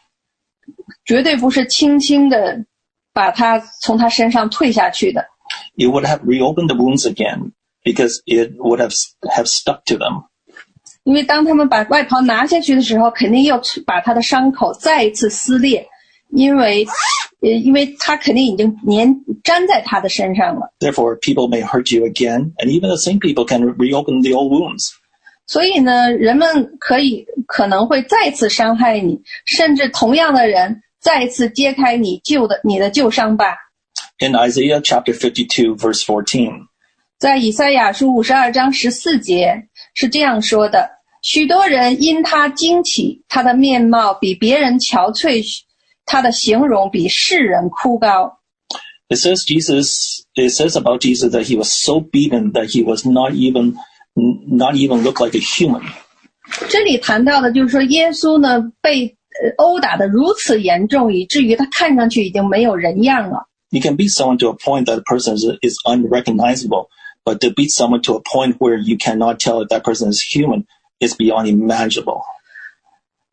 [1.06, 2.66] 绝对不是轻轻的
[3.14, 5.28] 把他从他身上退下去的。
[5.76, 10.26] It would have reopened the wounds again because it would have, have stuck to them.
[11.04, 15.88] 因为当他们把外袍拿下去的时候，肯定又把他的伤口再一次撕裂，
[16.32, 16.86] 因为，
[17.42, 20.74] 呃，因为他肯定已经粘粘在他的身上了。
[20.80, 24.52] Therefore, people may hurt you again, and even the same people can reopen the old
[24.52, 24.90] wounds.
[25.46, 33.56] 所以呢，人们可以可能会再次伤害你，甚至同样的人再次揭开你旧的你的旧伤疤。
[34.20, 36.52] In Isaiah chapter 52 verse 14,
[37.18, 40.90] 在以赛亚书五十二章十四节 是这样说的：
[41.22, 45.44] 许多人因他惊奇，他的面貌比别人憔悴，
[46.06, 48.38] 他的形容比世人枯槁。
[49.10, 53.06] it says Jesus, it says about Jesus that he was so beaten that he was
[53.06, 53.78] not even,
[54.16, 55.82] not even look like a human.
[56.70, 59.08] 这里谈到的就是说，耶稣呢被
[59.42, 63.48] 呃殴打的如此严重，以至于他看上去已经没有人样了。
[63.70, 66.88] You can beat someone to a point that a person is, is unrecognizable,
[67.24, 70.22] but to beat someone to a point where you cannot tell if that person is
[70.22, 70.66] human
[71.00, 72.22] is beyond imaginable.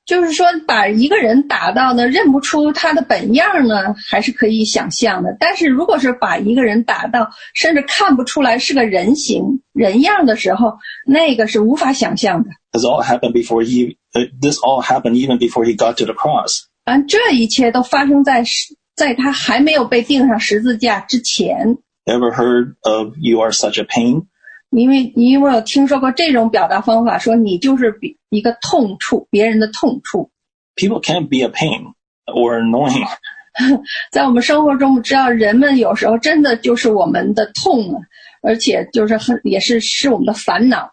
[0.04, 5.34] 就是说，把一个人打到呢认不出他的本样呢，还是可以想象的。
[5.40, 12.50] 但是如果是把一个人打到甚至看不出来是个人形人样的时候，那个是无法想象的。
[12.72, 16.12] This all happened before he, uh, this all happened even before he got to the
[16.12, 16.64] cross.
[16.84, 21.78] 而这一切都发生在十在他还没有被钉上十字架之前。
[22.06, 24.26] Ever heard of you are such a pain?
[24.70, 27.18] 因为你有没有听说过这种表达方法？
[27.18, 30.30] 说你就是比一个痛处，别人的痛处。
[30.74, 31.94] People can't be a pain
[32.26, 33.08] or annoying.
[34.10, 38.00] 在我们生活中，我们知道人们有时候真的就是我们的痛啊，
[38.42, 40.90] 而且就是很也是是我们的烦恼。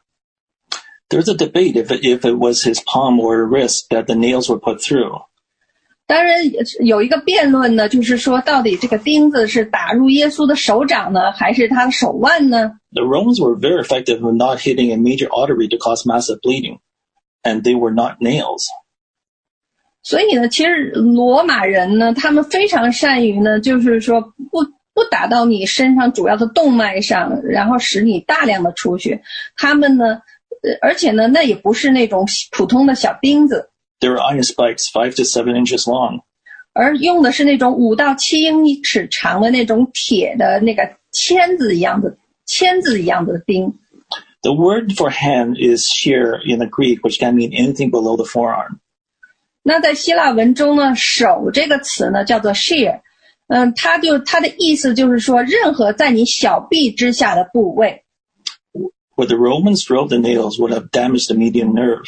[1.09, 4.47] There's a debate if it, if it was his palm or wrist that the nails
[4.47, 5.23] were put through.
[6.06, 6.36] 当然
[6.84, 16.78] 有一个辩论呢，就是说到底这个钉子是打入耶稣的手掌呢，还是他的手腕呢？The Romans were very effective in not hitting a major artery to cause massive bleeding,
[17.42, 18.66] and they were not nails.
[20.04, 24.62] 所以呢，其实罗马人呢，他们非常善于呢，就是说不
[24.94, 29.22] 不打到你身上主要的动脉上，然后使你大量的出血。
[29.56, 30.22] 他们呢，
[30.62, 36.21] 呃，而且呢，那也不是那种普通的小钉子，They were iron spikes, five to seven inches long.
[36.73, 43.73] 而用的是那种五到七英尺长的那种铁的那个签子一样的签子一样的钉。
[44.41, 48.25] The word for hand is shear in the Greek, which can mean anything below the
[48.25, 48.79] forearm.
[49.61, 53.01] 那在希腊文中呢，手这个词呢叫做 shear，
[53.47, 58.03] 嗯，他就他的意思就是说，任何在你小臂之下的部位，
[59.15, 62.07] Where the Romans drove the nails would have damaged the median nerve.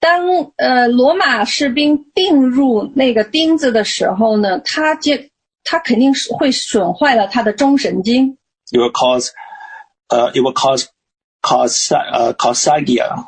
[0.00, 0.26] 当
[0.56, 5.30] 呃罗马士兵钉入那个钉子的时候呢，他接
[5.64, 8.36] 他肯定是会损坏了他的中神经，
[8.72, 9.28] It would cause,
[10.08, 10.86] uh, it would cause,
[11.40, 13.26] cause, uh, causagia,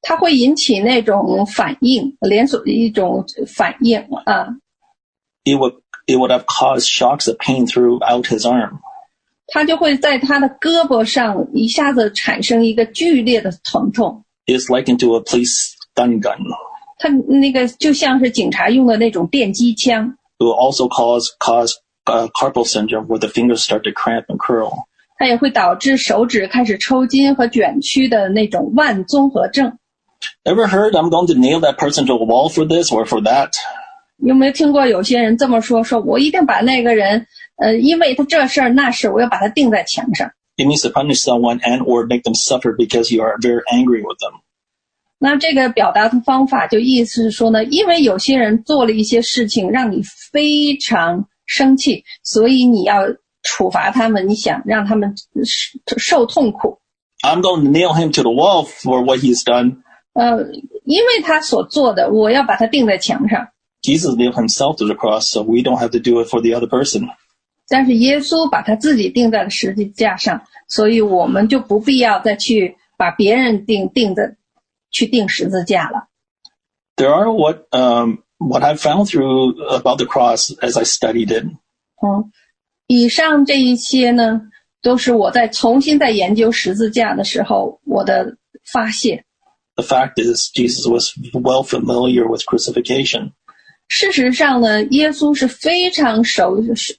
[0.00, 4.48] 它会引起那种反应，连锁的一种反应啊。
[5.44, 5.74] it would
[6.06, 8.78] it would have caused shocks of pain throughout his arm.
[9.48, 16.38] 它就会在他的胳膊上一下子产生一个剧烈的疼痛， It's likened to a police stun gun.
[16.98, 24.26] 它那个就像是警察用的那种电击枪， It will also cause cause uh, carpal syndrome, where the fingers start to cramp
[24.26, 24.84] and curl.
[25.16, 29.78] 它也会导致手指开始抽筋和卷曲的那种腕综合症。
[30.44, 33.22] Ever heard I'm going to nail that person to a wall for this or for
[33.22, 33.52] that?
[34.18, 35.82] 有没有听过有些人这么说？
[35.82, 40.30] 说我一定把那个人，呃，因为他这事儿那事，我要把他钉在墙上。
[40.56, 44.02] It means to punish someone and or make them suffer because you are very angry
[44.02, 44.42] with them.
[45.18, 50.02] 那这个表达的方法就意思是说呢，因为有些人做了一些事情让你
[50.32, 53.04] 非常生气，所以你要
[53.42, 55.14] 处罚他们，你想让他们
[55.86, 56.80] 受受痛苦。
[57.22, 59.82] I'm going to nail him to the wall for what he's done.
[60.14, 60.42] 呃，
[60.84, 63.48] 因为他所做的，我要把他钉在墙上。
[63.82, 66.50] Jesus nailed himself to the cross, so we don't have to do it for the
[66.50, 67.08] other person.
[67.68, 74.36] 但是耶稣把他自己钉在了十字架上，所以我们就不必要再去把别人钉钉的
[74.90, 76.08] 去钉十字架了。
[76.96, 81.44] There are what um, what I've found through about the cross as I studied it.
[82.02, 82.30] 嗯，
[82.86, 84.42] 以上这一些呢，
[84.82, 88.36] 都是我在重新在研究十字架的时候我的
[88.70, 89.24] 发现。
[89.76, 93.32] The fact is, Jesus was well familiar with crucifixion.
[93.87, 96.95] 事实上呢，耶稣是非常熟熟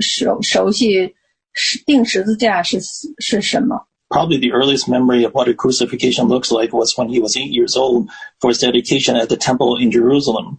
[0.00, 1.14] 熟熟悉
[1.52, 2.78] 是钉十字架是
[3.18, 3.86] 是什么。
[4.08, 7.76] Probably the earliest memory of what a crucifixion looks like was when he was eight years
[7.76, 8.08] old
[8.40, 10.58] for his dedication at the temple in Jerusalem.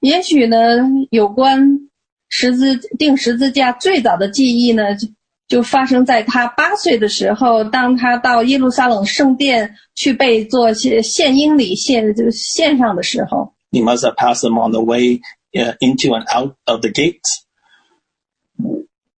[0.00, 0.56] 也许呢，
[1.10, 1.90] 有关
[2.28, 5.08] 十字钉十字架最早的记忆呢，就
[5.48, 13.52] 就发生在他八岁的时候，当他到耶路撒冷圣殿去被做献献英礼献就献上的时候。
[13.71, 15.21] He must have passed them on the way
[15.53, 17.43] uh, into and out of the gates.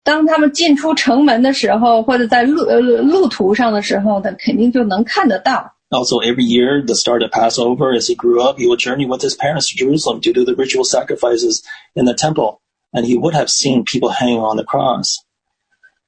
[0.03, 5.72] 当他们进出城门的时候，或者在路呃路途上的时候呢，肯定就能看得到。
[5.90, 9.22] Also, every year, the start of Passover, as he grew up, he would journey with
[9.22, 11.62] his parents to Jerusalem to do the ritual sacrifices
[11.95, 12.61] in the temple,
[12.92, 15.20] and he would have seen people hanging on the cross.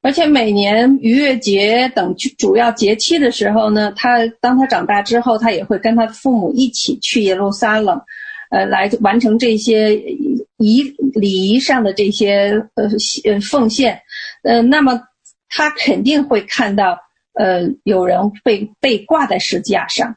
[0.03, 8.01] 而且每年逾越节等主要节期的时候呢，他当他长大之后，他也会跟他父母一起去耶路撒冷，
[8.52, 9.96] 呃，来完成这些
[10.58, 10.84] 仪
[11.16, 12.86] 礼仪上的这些呃
[13.24, 14.02] 呃奉献，
[14.44, 15.02] 呃，那么
[15.50, 17.00] 他肯定会看到
[17.34, 20.16] 呃有人被被挂在十字架上。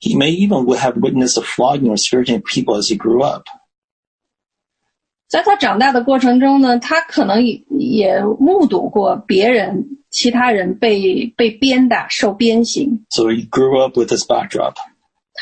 [0.00, 3.22] He may even would have witnessed the flogging or scourging of people as he grew
[3.22, 3.44] up.
[5.28, 13.06] 在他长大的过程中呢，他可能也也目睹过别人、其他人被被鞭打、受鞭刑。
[13.08, 14.74] So he grew up with this backdrop.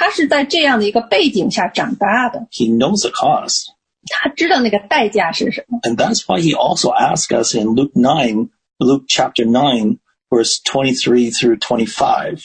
[0.01, 3.66] 他是在这样的一个背景下长大的，He knows the cost.
[4.09, 5.78] 他知道那个代价是什么。
[5.82, 8.48] And that's why he also asked us in Luke nine,
[8.78, 9.98] Luke chapter nine,
[10.30, 12.40] verse twenty three through twenty five.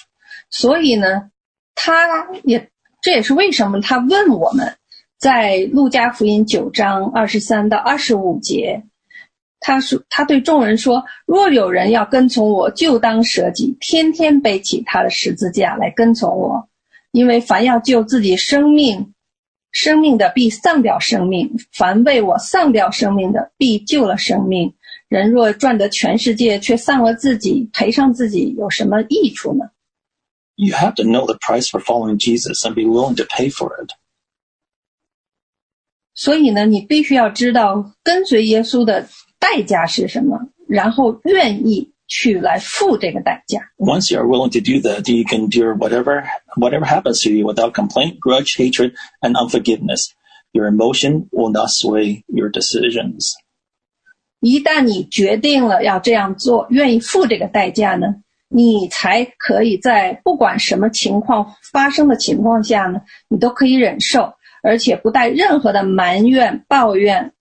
[0.49, 1.31] 所以呢，
[1.75, 2.69] 他也
[3.01, 4.75] 这也是为什么他问我们，
[5.17, 8.83] 在路加福音九章二十三到二十五节，
[9.61, 16.67] 他说他对众人说：若有人要跟从我，就当舍己，天天背起他的十字架来跟从我。
[17.16, 19.13] 因为凡要救自己生命，
[19.72, 24.74] 生命的必丧掉生命；凡为我丧掉生命的，必救了生命。
[25.07, 29.70] 人若赚得全世界，却丧了自己，赔上自己，有什么益处呢
[30.57, 33.91] ？You have to know the price for following Jesus and be willing to pay for it.
[36.13, 39.07] 所以呢，你必须要知道跟随耶稣的
[39.39, 43.61] 代价是什么，然后愿意去来付这个代价。
[43.78, 46.22] Once you are willing to do that, you can endure whatever
[46.56, 50.12] whatever happens to you without complaint, grudge, hatred, and unforgiveness.
[50.52, 53.34] Your emotion will not sway your decisions.
[54.40, 58.16] 一旦你决定了要这样做，愿意付这个代价呢，
[58.48, 64.32] 你才可以在不管什么情况发生的情况下呢，你都可以忍受，
[64.62, 67.32] 而且不带任何的埋怨、抱怨、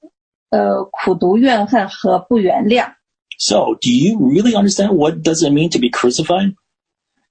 [0.49, 2.93] 呃苦读、怨恨和不原谅。
[3.39, 6.55] So, do you really understand what does it mean to be crucified?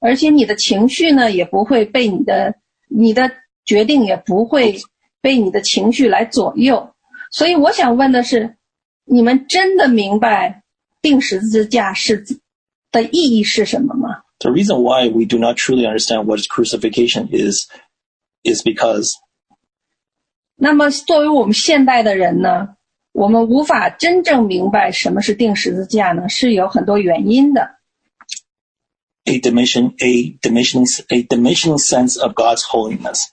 [0.03, 2.55] 而且你的情绪呢，也不会被你的
[2.89, 3.31] 你的
[3.63, 4.81] 决定也不会
[5.21, 6.93] 被你的情绪来左右。
[7.31, 8.57] 所以我想问的是，
[9.05, 10.63] 你们真的明白
[11.01, 12.25] 定十字架是
[12.91, 17.69] 的意义是什么吗？The reason why we do not truly understand what crucifixion is,
[18.43, 19.13] is because
[20.57, 22.75] 那么作为我们现代的人呢，
[23.13, 27.77] 我们无法真正明白什么是定十字架呢，是有很多原因的。
[29.24, 33.24] a dimension, a dimensioning, a dimensional sense of God's holiness.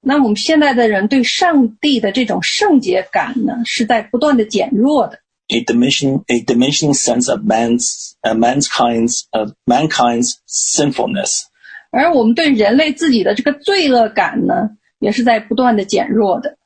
[0.00, 5.18] 那我们现在的人对上帝的这种圣洁感呢，是在不断的减弱的。
[5.48, 11.44] A dimension, a dimensioning sense of man's, uh, mankind's, of mankind's sinfulness.
[11.90, 16.58] 而我们对人类自己的这个罪恶感呢，也是在不断的减弱的。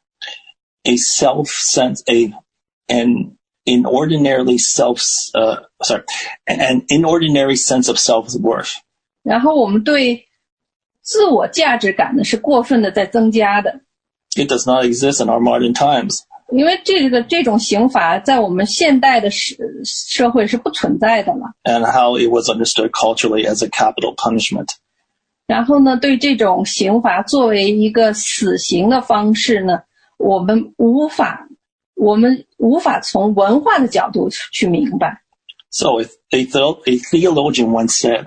[0.84, 2.32] A self sense, a,
[2.86, 5.00] an inordinarily self,
[5.34, 6.04] uh, sorry,
[6.46, 8.76] an inordinary sense of self-worth.
[9.22, 10.26] 然后我们对
[11.02, 13.80] 自我价值感呢，是过分的在增加的。
[14.36, 16.20] It does not exist in our modern times.
[16.50, 19.54] 因为这个这种刑罚在我们现代的社
[19.84, 21.52] 社会是不存在的了。
[21.64, 24.68] and how it was understood culturally as a capital punishment.
[25.46, 29.80] 然后呢，对这种刑罚作为一个死刑的方式呢，
[30.16, 31.48] 我们无法，
[31.94, 35.22] 我们无法从文化的角度去明白。
[35.70, 38.26] So a, a, theo- a theologian once said,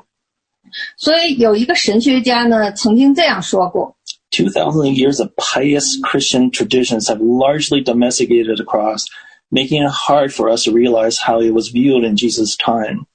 [0.97, 3.97] 所以有一个神学家呢，曾经这样说过：
[4.31, 9.05] 2,000 years of pious Christian traditions have largely domesticated the cross,
[9.49, 13.05] making it hard for us to realize how it was viewed in Jesus' time.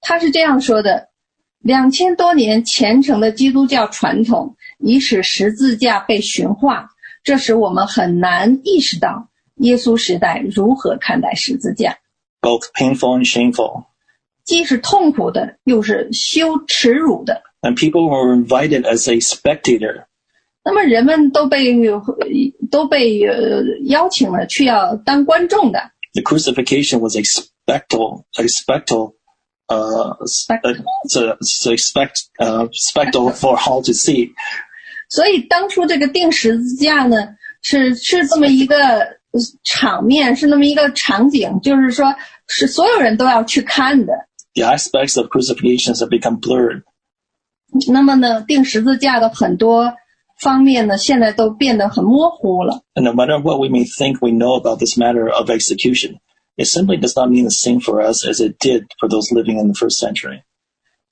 [0.00, 1.08] 他是这样说的：
[1.60, 6.90] 两千多年虔诚的基督教传统，已使十字架被驯化，
[7.24, 11.98] 这使我们很难意识到 耶稣时代如何看待十字架，
[12.40, 13.84] both painful and shameful.
[14.44, 17.42] 既是痛苦的，又是羞耻辱的。
[17.60, 20.04] And people were invited as a spectator
[20.64, 21.74] 那么人们都被
[22.70, 29.14] 都被呃邀请了去要当观众的， the crucifixion was a spectacle, a spectacle,
[29.66, 30.60] uh, s- uh,
[31.04, 34.30] it's a, it's a spect, uh, spectacle for all to see.
[35.08, 37.16] 所以当初这个钉十字架呢，
[37.62, 39.21] 是是这么一个呃
[39.64, 42.14] 场面，是那么一个场景，就是说
[42.46, 44.12] 是所有人都要去看的。
[44.54, 46.82] The aspects of crucifixions have become blurred.
[47.90, 49.92] 那么呢，钉十字架的很多
[50.40, 52.82] 方面呢，现在都变得很模糊了。
[52.94, 56.18] And no matter what we may think we know about this matter of execution,
[56.56, 59.60] it simply does not mean the same for us as it did for those living
[59.60, 60.42] in the first century.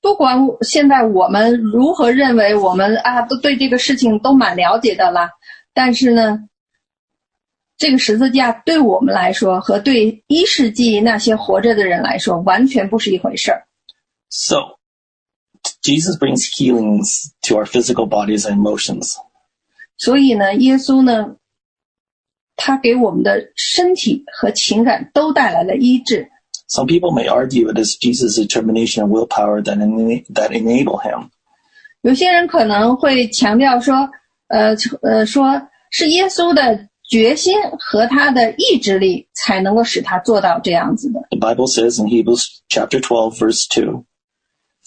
[0.01, 5.29] 不管现在我们如何认为我们啊都对这个事情都蛮了解的啦，
[5.73, 6.39] 但是呢，
[7.81, 13.67] 这个十字架对我们来说和对一世纪那些活着的人来说完全不是一回事儿。
[14.29, 14.77] So,
[15.81, 19.15] Jesus brings healings to our physical bodies and emotions.
[19.97, 21.37] 所以呢，耶稣呢，
[22.55, 26.29] 他给我们的身体和情感都带来了医治。
[26.69, 31.29] Some people may argue it is Jesus' determination and willpower that, ena- that enable him.
[32.01, 34.09] 有些人可能会强调说，
[34.47, 41.20] 呃呃，说是耶稣的 决心和他的意志力才能够使他做到这样子的。
[41.30, 44.04] The Bible says in Hebrews chapter twelve, verse two.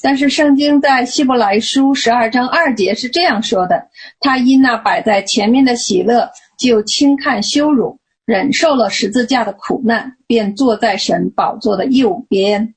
[0.02, 3.88] 但是圣经在希伯来书十二章二节是这样说的：
[4.20, 12.76] 他因那摆在前面的喜乐，就轻看羞辱，忍受了十字架的苦难，便坐在神宝座的右边。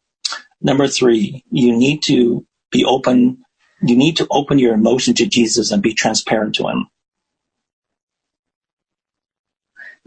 [0.60, 3.38] Number three, you need to be open.
[3.80, 6.88] You need to open your emotion to Jesus and be transparent to him.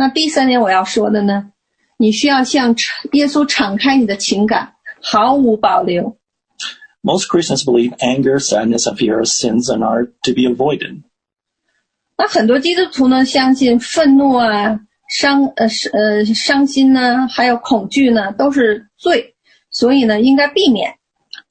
[0.01, 1.53] 那第三点我要说的呢，
[1.97, 2.75] 你需要向
[3.13, 6.17] 耶稣敞开你的情感，毫无保留。
[7.03, 11.03] Most Christians believe anger, sadness, and fear are sins and are to be avoided.
[12.19, 19.37] 那很多基督徒呢，相信愤怒啊、伤呃是呃伤心呢，还有恐惧呢，都是罪，
[19.71, 20.97] 所以呢，应该避免。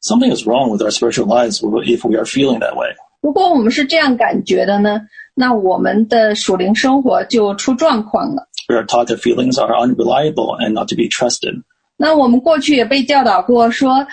[0.01, 2.95] Something is wrong with our spiritual lives if we are feeling that way.
[3.21, 5.01] 如果我们是这样感觉的呢，
[5.40, 8.46] 那我们的属灵生活就出状况了。
[8.68, 11.62] We are taught that feelings are unreliable and not to be trusted.
[11.96, 14.06] 那我们过去也被教导过说，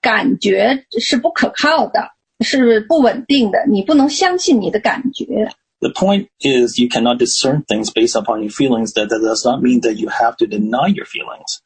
[0.00, 2.08] 感觉是不可靠的，
[2.40, 5.52] 是不稳定的，你不能相信你的感觉。
[5.78, 8.92] The point is you cannot discern things based upon your feelings.
[8.94, 11.60] That, that does not mean that you have to deny your feelings.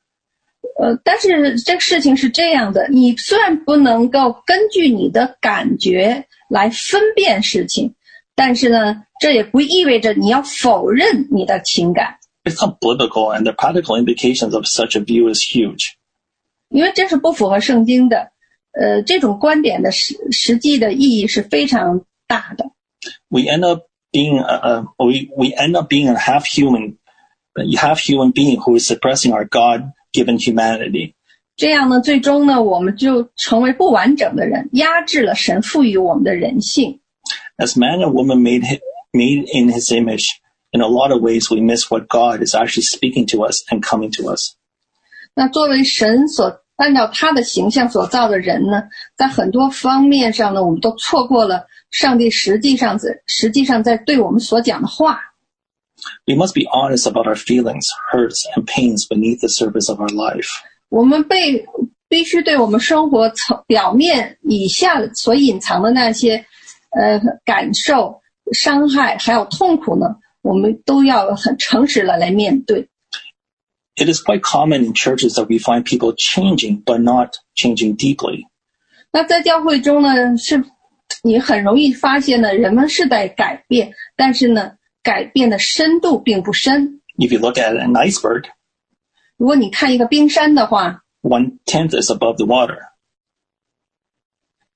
[0.79, 7.95] 呃，但是这个事情是这样的，你虽然不能够根据你的感觉来分辨事情，
[8.35, 15.94] 但是呢，这也不意味着你要否认你的情感， It's not biblical, and the practical implications of such a view is huge.
[16.70, 18.32] 因为这是不符合圣经的。
[18.74, 22.72] 呃，这种观点的实实际的意义是非常大的。
[23.28, 26.98] We end up being, uh, uh, we, we end up being a half human
[27.54, 31.16] But you have human being who is suppressing our God-given humanity.
[31.58, 37.02] 这样呢，最终呢，我们就成为不完整的人，压制了神赋予我们的人性。
[37.58, 38.80] As man and woman made hi-
[39.16, 40.28] made in His image,
[40.72, 43.82] in a lot of ways we miss what God is actually speaking to us and
[43.82, 44.56] coming to us.
[45.34, 48.84] 那作为神所按照他的形象所造的人呢，
[49.16, 55.20] 在很多方面上呢，我们都错过了上帝实际上在实际上在对我们所讲的话。
[56.26, 60.10] We must be honest about our feelings, hurts, and pains beneath the surface of our
[60.10, 60.48] life.
[60.90, 61.66] 我们被
[62.10, 66.46] 必须对我们生活层表面以下所隐藏的那些
[66.90, 68.20] 呃感受、
[68.54, 72.90] 伤害还有痛苦呢，我们都要很诚实的来面对。
[73.96, 78.46] It is quite common in churches that we find people changing but not changing deeply.
[79.12, 80.64] 那在教会中呢，是
[81.24, 87.02] 你很容易发现呢，人们是在改变，但是呢，改变的深度并不深。
[87.18, 88.46] If you look at an iceberg,
[89.38, 92.78] 如果你看一个冰山的话， one tenth is above the water,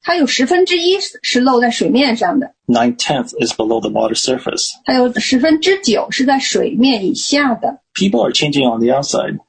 [0.01, 4.73] 它有十分之一是露在水面上的， nine tenth is below the water surface.
[4.85, 7.79] 还有十分之九是在水面以下的。
[7.95, 9.39] People are changing on the outside.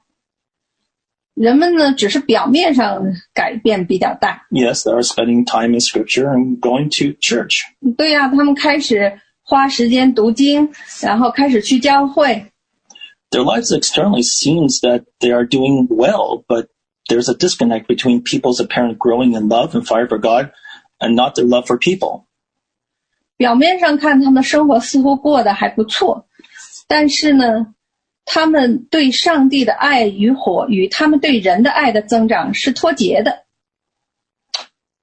[1.34, 3.02] 人们呢，只是表面上
[3.34, 4.46] 改变比较大。
[4.50, 7.60] Yes, they are spending time in scripture and going to church.
[7.98, 10.70] 对呀、他们开始花时间读经，
[11.02, 12.46] 然后开始去教会。
[13.30, 16.68] Their lives externally seems that they are doing well, but
[17.10, 20.50] there's a disconnect between people's apparent growing in love and fire for God
[21.00, 22.24] and not their love for people.
[23.36, 26.26] 表面上看，他们的生活似乎过得还不错，
[26.88, 27.74] 但是呢，
[28.24, 33.44] 他们对上帝的爱与火与他们对人的爱的增长是脱节的。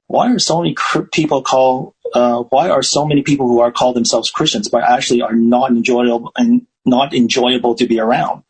[0.08, 1.94] Why are so many cr- people call?
[2.14, 5.72] Uh, why are so many people who are called themselves Christians but actually are not
[5.72, 8.44] enjoyable and not enjoyable to be around?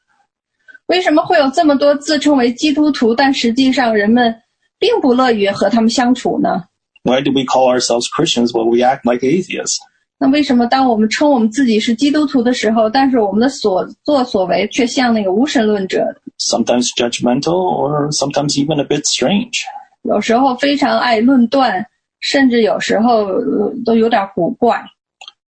[0.88, 4.34] 为什么会有这么多自称为基督徒，但实际上人们
[4.78, 6.64] 并不乐于和他们相处呢
[7.04, 9.76] ？Why do we call ourselves Christians but we act like atheists?
[10.18, 16.04] 那为什么当我们称我们自己是基督徒的时候，但是我们的所作所为却像那个无神论者
[16.38, 19.60] ？Sometimes judgmental or sometimes even a bit strange.
[20.02, 21.86] 有时候非常爱论断，
[22.20, 24.82] 甚至有时候呃都有点古怪。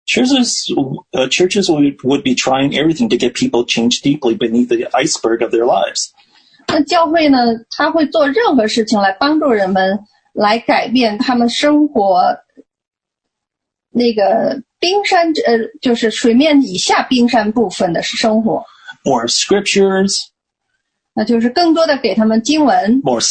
[0.05, 0.73] Churches,
[1.13, 5.41] uh, churches would, would be trying everything to get people changed deeply beneath the iceberg
[5.41, 6.09] of their lives.
[6.67, 7.37] 那教会呢，
[7.69, 9.99] 他会做任何事情来帮助人们
[10.33, 12.35] 来改变他们生活
[13.89, 18.63] 那个冰山呃，就是水面以下冰山部分的生活，
[19.03, 20.15] More scriptures,
[21.13, 23.21] 那就是更多的给他们经文， more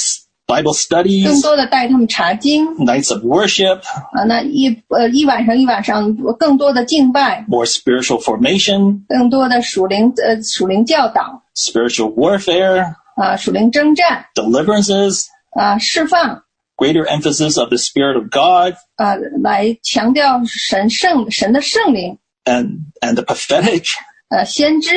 [0.44, 0.72] s- Bible 更
[1.04, 3.78] studies, 多的带他们查经 nights of worship,
[4.12, 16.42] 啊，那一呃一晚上一晚上更多的敬拜， more spiritual formation, 更多的属灵呃属灵教导 spiritual warfare, 啊，属灵征战 deliverances, 啊，释放
[16.76, 23.84] greater emphasis of the Spirit of God 啊，来强调神圣神的圣灵， and, and the prophetic
[24.30, 24.90] 呃，先知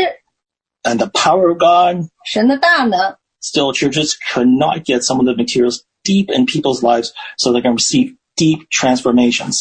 [0.83, 2.07] and the power of God.
[2.25, 3.15] 神的大能。
[3.41, 7.61] Still, churches could not get some of the materials deep in people's lives so they
[7.61, 9.59] can receive deep transformations.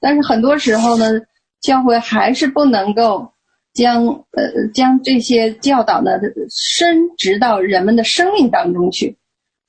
[0.00, 1.06] 但是很多时候呢，
[1.60, 3.32] 教会还是不能够
[3.72, 6.10] 将呃将这些教导呢
[6.50, 9.16] 深植到人们的生命当中去，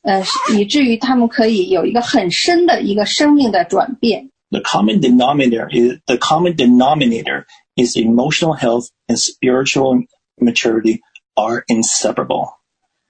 [0.01, 0.23] 呃，
[0.57, 4.31] 以至于他们可以有一个很深的一个生命的转变。
[4.49, 7.45] The common denominator is the common denominator
[7.75, 10.03] is emotional health and spiritual
[10.37, 11.01] maturity
[11.35, 12.49] are inseparable.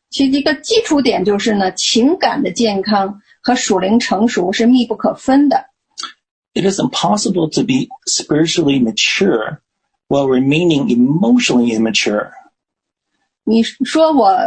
[0.10, 5.66] 其实一个基础点就是呢，情感的健康和属灵成熟是密不可分的。
[6.54, 9.60] It is impossible to be spiritually mature
[10.08, 12.30] while remaining emotionally immature.
[13.44, 14.38] 你说我，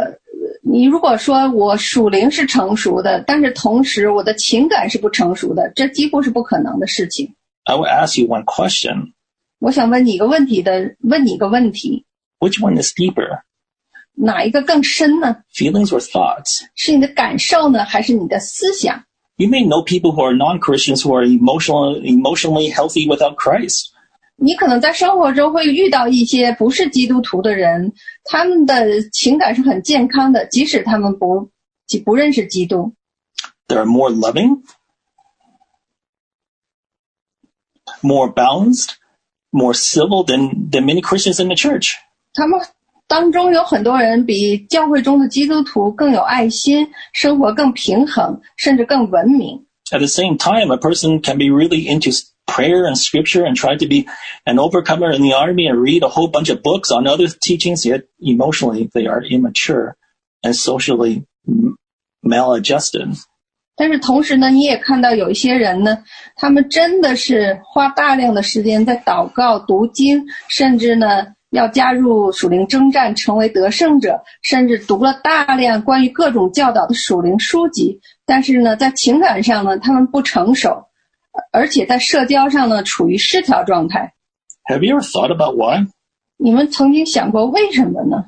[0.63, 7.35] 你如果说我属灵是成熟的，但是同时我的情感是不成熟的，这几乎是不可能的事情。
[7.65, 9.11] I will ask you one question.
[9.59, 12.05] 我想问你一个问题的，问你一个问题，
[12.39, 13.41] Which one is deeper?
[14.21, 15.37] 哪一个更深呢？
[15.53, 16.61] Feelings or thoughts?
[16.75, 19.03] 是你的感受呢，还是你的思想？
[19.35, 23.91] You may know people who are non-Christians who are emotional, emotionally healthy without Christ.
[24.39, 27.93] 你可能在生活中会遇到一些不是基督徒的人，
[28.23, 31.49] 他们的情感是很健康的，即使他们不
[32.05, 32.93] 不认识基督。
[33.67, 34.63] They are more loving,
[38.01, 38.91] more balanced,
[39.51, 41.95] more civil than, than many Christians in the church.
[42.33, 42.59] 他们
[43.07, 49.65] 当中有很多人比教会中的基督徒更有爱心，生活更平衡，甚至更文明。
[49.91, 53.55] At the same time, a person can be really into s- prayer and scripture and
[53.55, 54.05] try to be
[54.43, 57.85] an overcomer in the army and read a whole bunch of books on other teachings,
[57.85, 59.95] yet emotionally they are immature
[60.43, 61.77] and socially m-
[62.21, 63.15] maladjusted.
[63.77, 66.03] 但是同时呢，你也看到有一些人呢，
[66.35, 77.99] 他们真的是花大量的时间在祷告、读经，甚至呢 要加入属灵征战，成为得胜者，甚至读了大量关于各种教导的属灵书籍。
[78.25, 80.87] 但是呢，在情感上呢，他们不成熟，
[81.51, 84.13] 而且在社交上呢处于失调状态。
[84.69, 85.87] Have you ever thought about why?
[86.37, 88.25] 你们曾经想过为什么呢？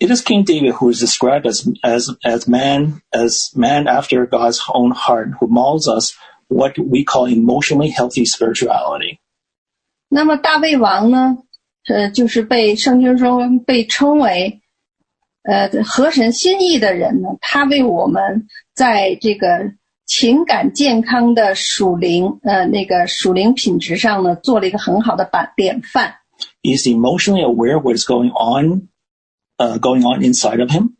[0.00, 4.58] It is King David who is described as, as, as man, as man after God's
[4.74, 6.12] own heart, who models us
[6.48, 9.18] what we call emotionally healthy spirituality.
[10.08, 11.38] 那么大卫王呢，
[11.87, 14.61] 呃，就是被圣经中被称为，
[15.43, 17.29] 呃，合神心意的人呢。
[17.41, 19.73] 他为我们在这个
[20.05, 26.15] 情感健康的属灵，呃，那个属灵品质上呢，做了一个很好的版典范。
[26.63, 28.89] Is emotionally aware of what is going on,
[29.57, 30.95] uh, going on inside of him.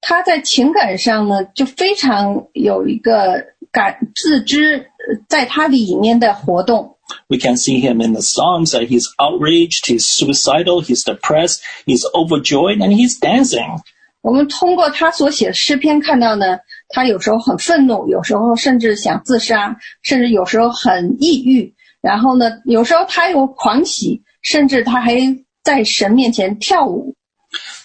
[0.00, 6.91] 他在情感上呢，就非常有一个感自知，呃在他里面的活动。
[7.29, 12.79] We can see him in the Psalms that he's outraged, he's suicidal, he's depressed, he's overjoyed,
[12.79, 13.81] and he's dancing.
[14.21, 21.73] 我们通过他所写的诗篇看到呢，他有时候很愤怒，有时候甚至想自杀，甚至有时候很抑郁。
[22.01, 25.15] 然后呢，有时候他有狂喜，甚至他还
[25.63, 27.15] 在神面前跳舞。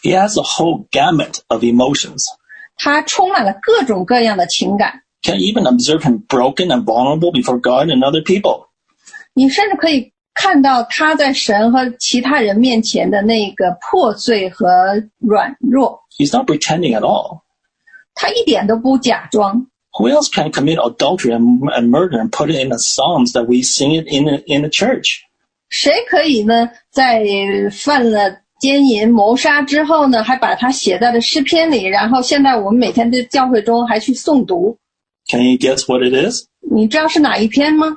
[0.03, 2.23] He has a whole gamut of emotions.
[2.77, 5.03] 他充满了各种各样的情感。
[5.23, 8.66] Can even observe him broken and vulnerable before God and other people.
[9.37, 14.67] 你甚至可以看到他在神和其他人面前的那个破碎和
[15.19, 17.41] 软弱， He's not pretending at all.
[18.15, 19.67] 他一点都不假装。
[19.99, 23.45] Who else can commit adultery and, and murder and put it in the Psalms that
[23.45, 25.21] we sing it in the, in the church?
[25.69, 27.23] 谁可以呢，在
[27.71, 34.79] 犯了奸淫、谋杀之后呢，还把它写在了诗篇里，然后现在我们每天在教会中还去诵读。
[35.31, 36.47] Can you guess what it is?
[36.71, 37.89] 你知道是哪一篇吗？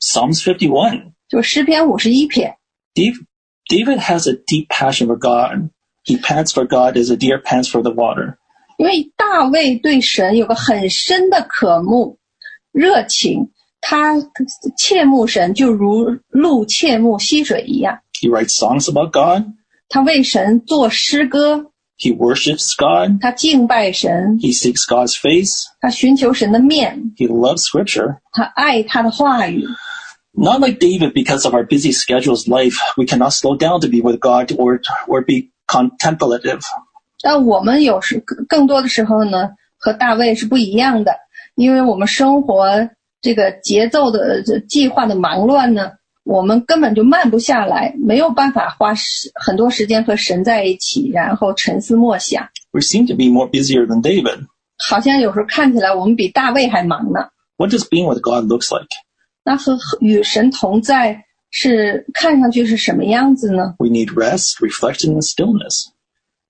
[0.00, 1.12] Psalms 51.
[1.28, 2.56] 就诗篇五十一篇。
[2.94, 3.26] David,
[3.68, 5.70] David has a deep passion for God.
[6.04, 8.36] He pants for God as a deer pants for the water.
[8.78, 12.18] 因为大卫对神有个很深的渴慕、
[12.72, 13.50] 热情，
[13.80, 14.14] 他
[14.76, 18.00] 切慕神就如鹿切慕溪水一样。
[18.20, 19.52] He writes songs about God.
[19.88, 23.20] 他为神作诗歌， He worships God.
[23.20, 25.66] 他敬拜神， He seeks God's face.
[25.80, 28.18] 他寻求神的面， He loves scripture.
[28.32, 29.64] 他爱他的话语。
[30.36, 34.00] Not like David, because of our busy schedules life, we cannot slow down to be
[34.00, 36.60] with God or, or be contemplative.
[37.20, 41.12] 但我们有时更多的时候呢，和大卫是不一样的，
[41.54, 42.88] 因为我们生活
[43.20, 45.92] 这个节奏的这计划的忙乱呢，
[46.24, 52.48] 我们根本就慢不下来，没有办法花时很多时间和神在一起，然后沉思默想。
[52.72, 54.46] We seem to be more busier than David.
[54.78, 57.28] 好像有时候看起来我们比大卫还忙呢。
[57.58, 58.88] What does being with God looks like?
[59.46, 63.74] 那和与神同在是看上去是什么样子呢？
[63.78, 65.90] We need rest, reflection, and stillness.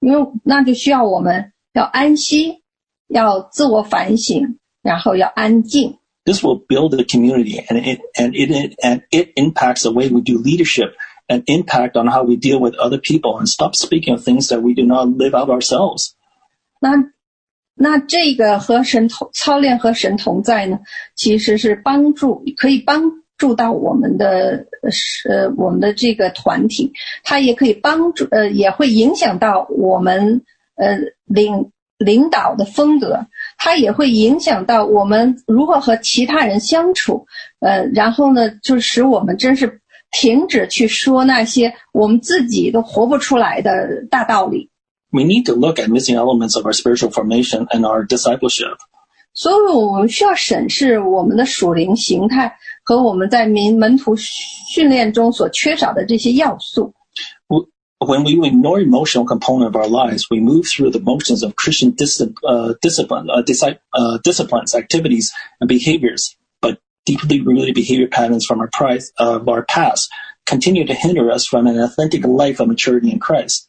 [0.00, 2.62] 因为那就需要我们要安息，
[3.08, 5.98] 要自我反省，然后要安静。
[6.24, 10.20] This will build a community and it, and it, and it impacts the way we
[10.20, 10.94] do leadership
[11.26, 14.60] and impact on how we deal with other people and stop speaking of things that
[14.62, 16.14] we do not live out ourselves.
[16.80, 16.90] 那
[17.77, 20.79] 那这个和神同操练和神同在呢，
[21.15, 23.03] 其实是帮助可以帮
[23.37, 24.65] 助到我们的
[25.29, 26.91] 呃我们的这个团体，
[27.23, 30.41] 它也可以帮助呃也会影响到我们
[30.75, 37.27] 呃领领导的风格，它也会影响到我们如何和其他人相处，
[37.59, 39.79] 呃，然后呢，就使我们真是
[40.11, 44.69] 停止去说那些我们自己都活不出来的大道理。
[45.16, 48.78] We need to look at missing elements of our spiritual formation and our discipleship.
[49.34, 52.54] 所以我们需要审视我们的属灵形态
[52.84, 56.92] 和我们在民门徒训练中所缺少的这些要素。
[57.98, 61.94] When we ignore emotional component of our lives, we move through the motions of Christian
[61.94, 66.34] dis- uh, discipline, uh, disi- uh, disciplines, activities, and behaviors.
[66.60, 70.10] But deeply rooted behavior patterns from our, pri- of our past
[70.46, 73.68] continue to hinder us from an authentic life of maturity in Christ.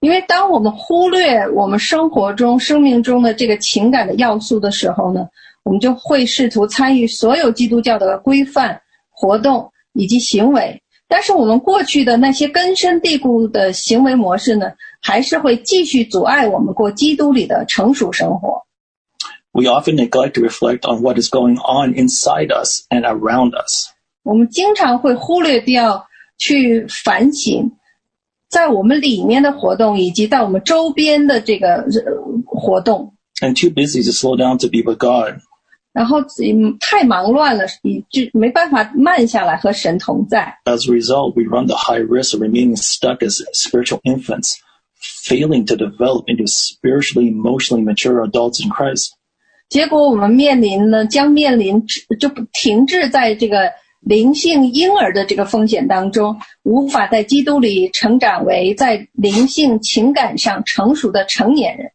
[0.00, 5.26] 因为当我们忽略我们生活中、生命中的这个情感的要素的时候呢，
[5.62, 8.80] 我们就会试图参与所有基督教的规范、
[9.10, 10.82] 活动以及行为。
[11.08, 18.62] 但是我们过去的那些根深蒂固的行为模式呢，还是会继续阻碍我们过基督里的成熟生活。
[19.52, 23.88] we often neglect to reflect on what is going on inside us and around us.
[24.22, 26.06] 我们经常会忽略掉
[26.38, 27.70] 去反省，
[28.49, 32.11] 在我们里面的活动，以及在我们周边的这个呃
[32.45, 33.13] 活动。
[33.41, 35.41] And too busy to slow down to be with God.
[35.91, 40.57] 然后嗯太忙乱了，以致没办法慢下来和神同在。
[40.65, 44.55] As a result, we run the high risk of remaining stuck as spiritual infants,
[45.25, 49.11] failing to develop into spiritually, emotionally mature adults in Christ.
[49.69, 51.85] 结果我们面临呢，将面临
[52.19, 61.91] 就不停滞在这个灵性婴儿的这个风险当中，无法在基督里成长为在灵性情感上成熟的成年人。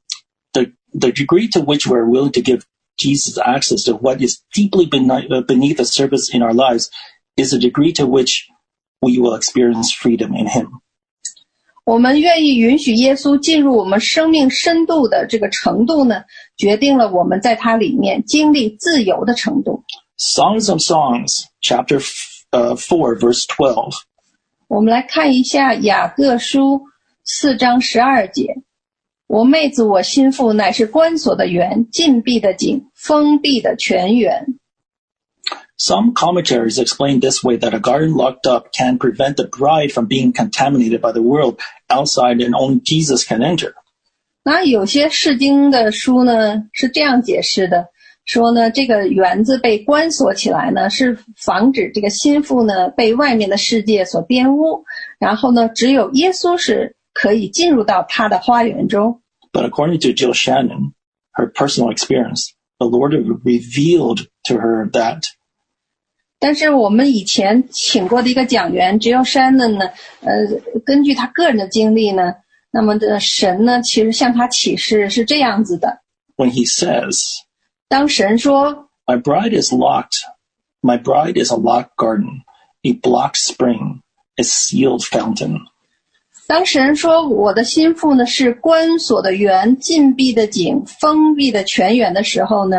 [0.53, 0.67] The,
[0.99, 2.63] the degree to which we're willing to give
[2.97, 6.89] Jesus access to what is deeply beneath, uh, beneath the surface in our lives
[7.37, 8.47] is the degree to which
[9.01, 10.69] we will experience freedom in Him.
[11.85, 16.23] 我们愿意允许耶稣进入我们生命深度的这个程度呢，
[16.57, 19.83] 决定了我们在他里面经历自由的程度。
[20.18, 23.94] Songs of Songs, chapter f- uh, 4, verse 12.
[24.68, 26.82] 我们来看一下雅各书
[27.24, 34.60] 四章十二节：“我妹子，我心腹乃是关锁的园，禁闭的井，封闭的泉源。
[35.78, 40.08] Some commentaries explain this way that a garden locked up can prevent the bride from
[40.08, 43.74] being contaminated by the world outside and only Jesus can enter.
[44.44, 47.88] ”那有些释经的书呢是这样解释的，
[48.25, 54.85] 说呢这个园子被关锁起来呢，是防止这个心腹呢被外面的世界所玷污，
[55.19, 59.21] 然后呢只有耶稣是可以进入到他的花园中。
[59.53, 60.95] But according to Jill Shannon,
[61.33, 62.49] her personal experience,
[62.79, 63.13] the Lord
[63.45, 65.23] revealed to her that
[66.41, 70.47] 但是我们以前请过的一个讲员，Jill Shannon 呢，呃，
[70.85, 72.35] 根据他个人的经历呢，
[72.71, 76.01] 那么的神呢，其实向他启示是这样子的
[76.37, 77.17] ：when he says,
[77.95, 80.17] 当神说 My bride is locked.
[80.83, 82.43] My bride is a locked garden,
[82.83, 84.01] a blocked spring,
[84.37, 85.61] a sealed fountain.
[86.49, 92.79] 当神说我的新妇呢是关锁的园、禁闭的井、封闭的泉源的时候呢，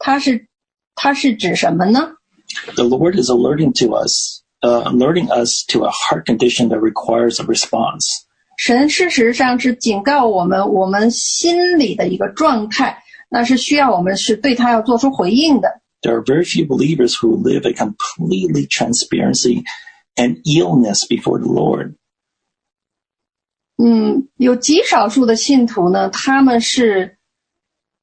[0.00, 0.48] 它是
[0.96, 2.14] 它是指什么呢
[2.74, 7.46] ？The Lord is alerting to us, uh, alerting us to a heart condition that requires a
[7.46, 8.22] response.
[8.56, 15.80] 神事实上是警告我们，我们心里的一个状态那是需要我们是对他要做出回应的。
[16.02, 19.64] There are very few believers who live a completely transparency
[20.16, 21.94] and illness before the Lord.
[23.76, 27.18] 嗯，有极少数的信徒呢，他们是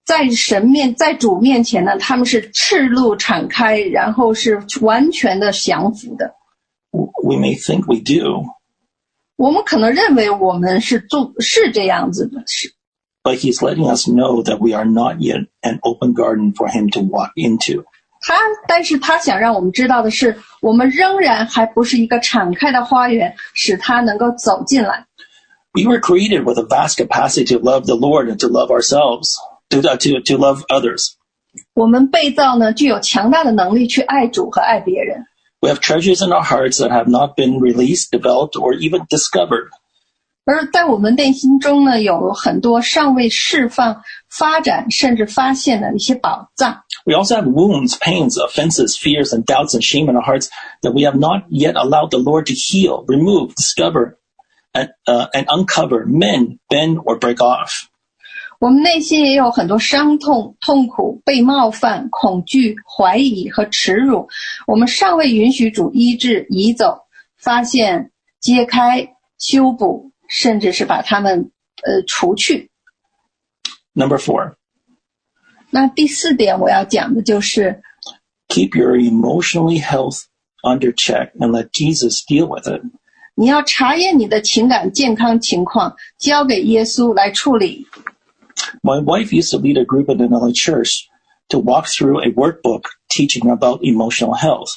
[0.06, 6.34] 在神面在主面前呢，他们是赤露敞开，然后是完全的降服的。
[6.92, 8.46] We may think we do,
[9.36, 12.74] 我们可能认为我们是做是这样子的，是
[13.27, 16.91] but He's letting us know that we are not yet an open garden for Him
[16.91, 17.85] to walk into.
[18.25, 18.35] 他，
[18.69, 25.07] 但是他想让我们知道的是，我们仍然还不是一个敞开的花园，使他能够走进来。
[25.75, 29.35] We were created with a vast capacity to love the Lord and to love ourselves,
[29.71, 31.15] to, uh, to, to love others.
[31.75, 35.27] 我们被造呢，具有强大的能力去爱主和爱别人。
[35.61, 39.71] We have treasures in our hearts that have not been released, developed, or even discovered.
[40.47, 46.83] 而在我们内心中呢，有很多尚未释放、发展甚至发现的一些宝藏。
[47.05, 50.49] We also have wounds, pains, offenses, fears, and doubts and shame in our hearts
[50.83, 54.19] that we have not yet allowed the Lord to heal, remove, discover,
[54.73, 57.87] and, uh, and uncover, mend, bend, or break off.
[58.59, 64.29] 我们内心也有很多伤痛、痛苦、被冒犯、恐惧、怀疑和耻辱，
[64.67, 66.99] 我们尚未允许主医治、移走、
[67.37, 71.51] 发现、揭开、修补， 甚至是把它们
[71.85, 72.71] 呃除去。
[73.95, 74.55] Number four,
[75.71, 77.83] 那第四点我要讲的就是，
[78.49, 80.25] keep your emotionally health
[80.63, 82.83] under check and let Jesus deal with it.
[83.35, 87.87] 你要查验你的情感健康情况，交给耶稣来处理。
[88.83, 91.07] My wife used to lead a group in another church
[91.49, 94.77] to walk through a workbook teaching about emotional health.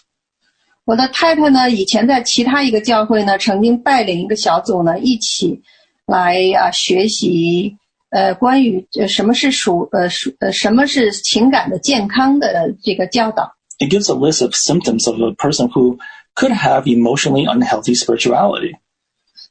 [0.90, 5.62] 我的太太呢，以前在其他一个教会呢，曾经带领一个小组呢，一起
[6.06, 7.76] 来啊学习
[8.12, 13.56] 呃关于呃什么是属呃属呃什么是情感的健康的这个教导。
[13.80, 15.98] It gives a list of symptoms of a person who
[16.36, 18.76] could have emotionally unhealthy spirituality.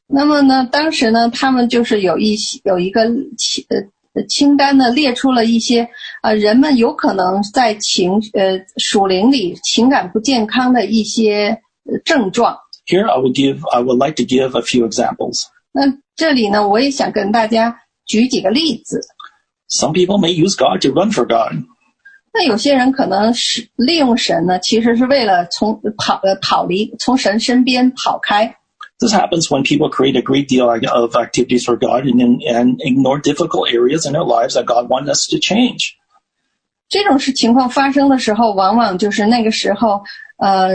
[0.06, 3.06] 那么呢，当时呢，他们就是有一些有一个
[3.36, 3.64] 清
[4.14, 5.88] 呃清单呢，列出了一些
[6.22, 12.56] 呃人们有可能在情呃属灵里情感不健康的一些呃症状。
[12.86, 15.42] Here I would give, I would like to give a few examples.
[15.72, 15.82] 那
[16.14, 19.00] 这里呢，我也想跟大家举几个例子。
[19.68, 21.64] Some people may use God to run for God.
[22.32, 28.56] 那有些人可能是利用神呢，其实是为了从跑呃跑离从神身边跑开。
[29.00, 33.20] This happens when people create a great deal of activities for God and, and ignore
[33.20, 35.96] difficult areas in their lives that God wants us to change.
[36.88, 40.02] 这种事情况发生的时候，往往就是那个时候，
[40.38, 40.68] 呃，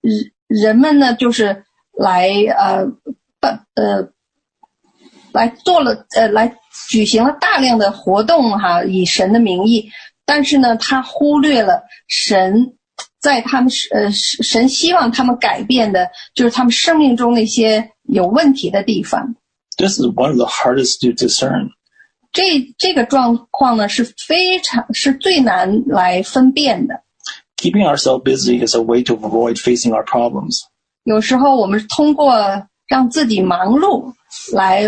[0.00, 2.86] 人人们呢就是来呃
[3.40, 4.08] 办呃
[5.32, 6.56] 来做了呃来
[6.90, 9.90] 举行了大量的活动哈，以神的名义，
[10.26, 12.74] 但是呢，他忽略了神
[13.20, 19.34] 在他们呃神希望他们改变的，就是他们生命中那些有问题的地方。
[19.78, 21.70] This is one of the hardest to discern.
[22.32, 27.02] 这这个状况呢是非常是最难来分辨的。
[27.56, 30.62] Keeping ourselves busy is a way to avoid facing our problems.
[31.04, 34.14] 有时候我们通过让自己忙碌
[34.52, 34.82] 来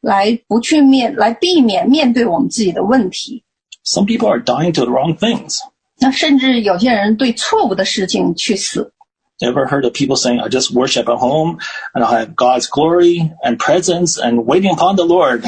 [0.00, 3.44] 来不去面来避免面对我们自己的问题。
[3.84, 5.58] Some people are dying to the wrong things.
[5.98, 8.92] 那甚至有些人对错误的事情去死。
[9.40, 11.58] Ever heard of people saying, I just worship at home
[11.94, 15.44] and I'll have God's glory and presence and waiting upon the Lord.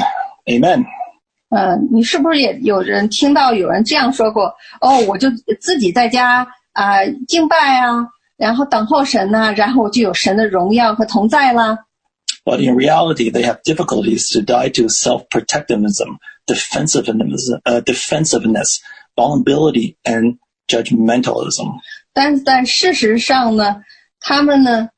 [0.49, 0.85] Amen.
[1.50, 4.54] 呃，你是不是也有人听到有人这样说过？
[4.80, 5.28] 哦，我就
[5.60, 11.76] 自己在家啊、敬拜啊，然后等候神呐、然后我就有神的荣耀和同在啦。
[12.44, 18.80] But in reality, they have difficulties to die to self-protectivism, defensiveness, uh, defensiveness,
[19.14, 21.80] vulnerability, and judgmentalism.
[22.14, 23.82] 但是在事实上呢，
[24.20, 24.88] 他们呢，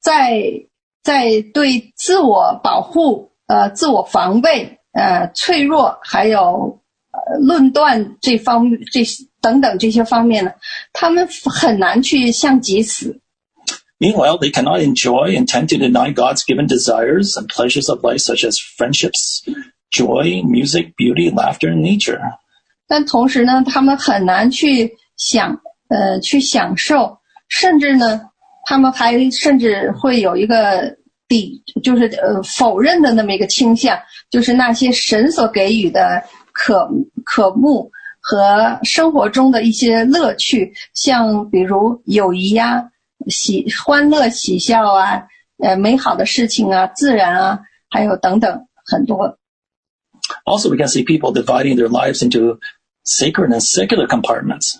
[0.00, 0.66] 在
[1.02, 6.80] 在对自我保护、呃自我防卫、呃脆弱，还有
[7.12, 9.02] 呃论断这方这
[9.40, 10.52] 等等这些方面呢，
[10.92, 13.20] 他们很难去向己死。
[14.00, 18.44] Meanwhile, they cannot enjoy and tend to deny God's given desires and pleasures of life, such
[18.44, 19.42] as friendships,
[19.90, 22.20] joy, music, beauty, laughter, and nature.
[22.86, 27.18] 但同时呢，他们很难去享呃去享受，
[27.48, 28.20] 甚至呢，
[28.66, 30.96] 他们还甚至会有一个
[31.28, 33.98] 抵，就是呃否认的那么一个倾向，
[34.30, 36.22] 就是那些神所给予的
[36.52, 36.88] 可
[37.24, 42.90] 可慕和生活中的一些乐趣，像比如友谊呀、
[43.28, 45.22] 喜欢乐、喜笑啊，
[45.58, 47.60] 呃美好的事情啊、自然啊，
[47.90, 49.38] 还有等等很多。
[50.46, 52.58] Also, we can see people dividing their lives into
[53.04, 54.76] sacred and secular compartments.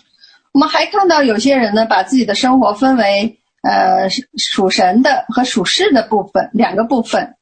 [0.53, 7.36] 我们还看到有些人呢，把自己的生活分为呃属神的和属世的部分两个部分。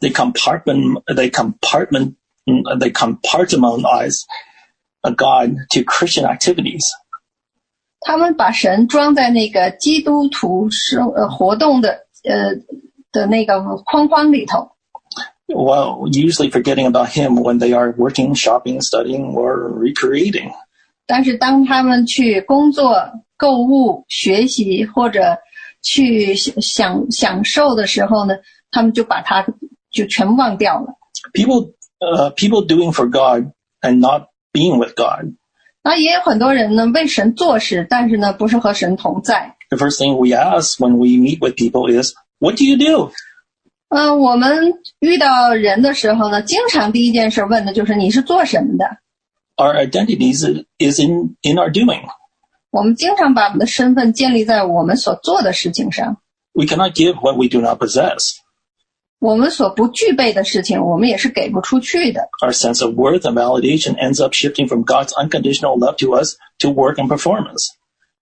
[0.00, 2.14] They compartment, they compartment,
[2.46, 4.22] they compartmentalize
[5.02, 6.84] a God to Christian activities.
[8.00, 12.54] 他们把神装在那个基督徒生呃活动的呃
[13.12, 14.70] 的那个框框里头，
[15.48, 20.50] while usually forgetting about him when they are working, shopping, studying, or recreating.
[21.06, 22.94] 但是当他们去工作、
[23.36, 25.36] 购物、学习或者
[25.84, 28.36] 去享享享受的时候呢，
[28.70, 29.46] 他们就把它
[29.90, 30.94] 就全忘掉了。
[31.32, 35.34] People, uh, people doing for God and not being with God.
[35.82, 39.56] 那也有很多人呢为神做事，但是呢不是和神同在。
[39.70, 43.12] The first thing we ask when we meet with people is, "What do you do?"
[43.88, 48.98] 呃，我们遇到人的时候呢，经常第一件事问的就是你是做什么的。
[49.56, 52.02] Our identities is in in our doing.
[52.74, 56.18] 我们经常把我们的身份建立在我们所做的事情上，
[56.52, 58.36] We cannot give what we do not possess.
[59.18, 62.28] 我们所不具备的事情，我们也是给不出去的。
[62.40, 66.36] Our sense of worth and validation ends up shifting from God's unconditional love to us
[66.60, 67.66] to work and performance.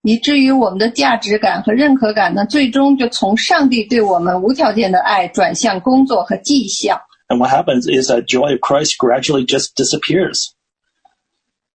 [0.01, 7.01] 以至于我们的价值感和认可感呢，最终就从上帝对我们无条件的爱转向工作和绩效。
[7.27, 10.47] And what happens is that joy of Christ gradually just disappears.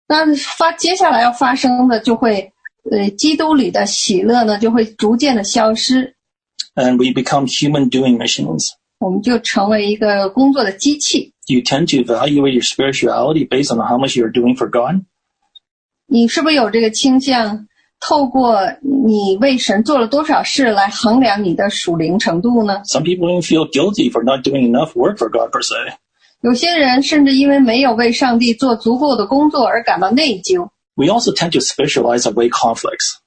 [0.07, 2.51] 那发接下来要发生的就会，
[2.90, 6.14] 呃，基督里的喜乐呢就会逐渐的消失
[6.76, 8.68] ，and we become human doing machines.
[8.98, 11.32] 我们就成为一个工作的机器。
[11.46, 15.02] You tend to evaluate your spirituality based on how much you're doing for God.
[16.06, 17.66] 你是不是有这个倾向？
[18.00, 25.98] 透过你为神做了多少事来衡量你的属灵程度呢？Some people even feel guilty for not doing enough work for God per se.
[26.40, 30.70] 有些人甚至因为没有为上帝做足够的工作而感到内疚。
[30.95, 33.17] We also tend to spiritualize away conflicts.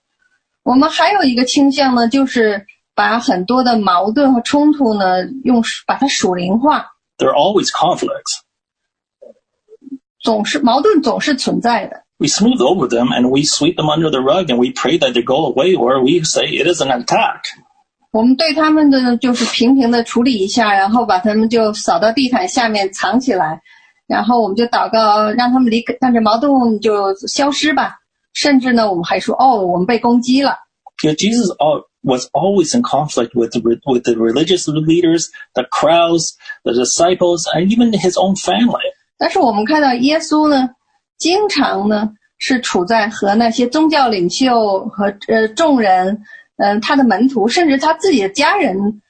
[0.63, 6.87] 我们还有一个倾向呢，就是把很多的矛盾和冲突呢，用把它属灵化，
[7.19, 8.41] There are always conflicts.
[10.21, 12.05] 总是矛盾总是存在的。
[12.19, 15.13] We smooth over them and we sweep them under the rug and we pray that
[15.13, 17.43] they go away or we say it is an attack.
[18.11, 23.61] 我们对他们的就是平平的处理一下，然后把他们就扫到地毯下面藏起来，
[24.08, 27.96] 然后我们就祷告，让他们离开，让这矛盾就消失吧。
[28.34, 30.58] 甚至呢，我们还说，哦，我们被攻击了。
[31.04, 31.50] Yeah, Jesus
[32.02, 37.68] was always in conflict with the, with the religious leaders, the crowds, the disciples, and
[37.72, 38.82] even his own family.
[39.18, 40.70] 但是我们看到耶稣呢，
[41.18, 46.24] 经常呢是处在和那些宗教领袖和呃众人，
[46.58, 49.02] 嗯、他的门徒，甚至他自己的家人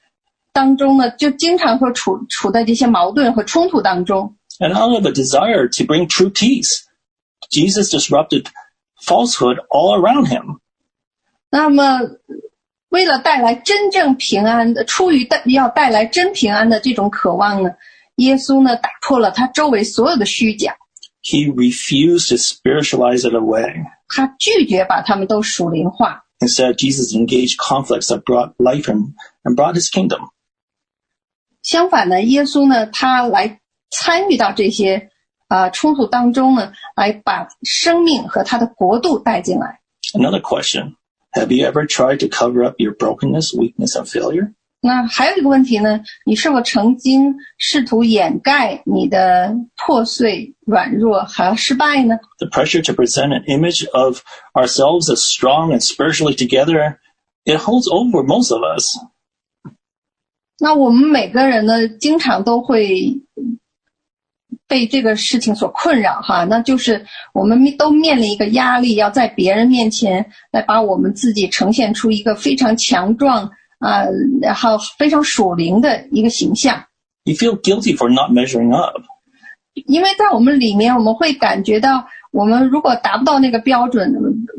[0.52, 4.34] 当中呢，就经常会处处在这些矛盾和冲突当中。
[4.59, 6.83] And out of a desire to bring true peace,
[7.49, 8.49] Jesus disrupted
[9.01, 10.59] falsehood all around him.
[11.49, 11.99] 那么，
[12.89, 17.71] 为了带来真正平安的，出于带要带来真平安的这种渴望呢，
[18.15, 20.75] 耶稣呢打破了他周围所有的虚假，
[21.23, 23.85] He refused to spiritualize it away.
[24.07, 26.25] 他拒绝把他们都属灵化。
[26.39, 29.13] Instead, Jesus engaged conflicts that brought life and,
[29.43, 30.29] and brought his kingdom.
[31.61, 33.59] 相反呢，耶稣呢，他来
[33.93, 35.09] 参与到这些
[35.47, 39.79] 啊、呃冲突当中呢，来把生命和他的国度带进来。
[40.13, 40.95] Another question.
[41.33, 44.53] Have you ever tried to cover up your brokenness, weakness, and failure?
[44.81, 52.17] 那还有一个问题呢，你是否曾经试图掩盖你的破碎、软弱和失败呢？
[52.37, 54.21] The pressure to present an image of
[54.53, 56.97] ourselves as strong and spiritually together,
[57.43, 58.95] it holds over most of us.
[60.59, 63.21] 那我们每个人呢，经常都会
[64.66, 74.04] 被这个事情所困扰哈，那就是我们都面临一个压力，要在别人面前来把我们自己呈现出一个非常强壮啊、
[74.40, 76.84] 然后非常属灵的一个形象。
[77.24, 79.02] You feel guilty for not measuring up.
[79.86, 84.14] 因为在我们里面，我们会感觉到，我们如果达不到那个标准，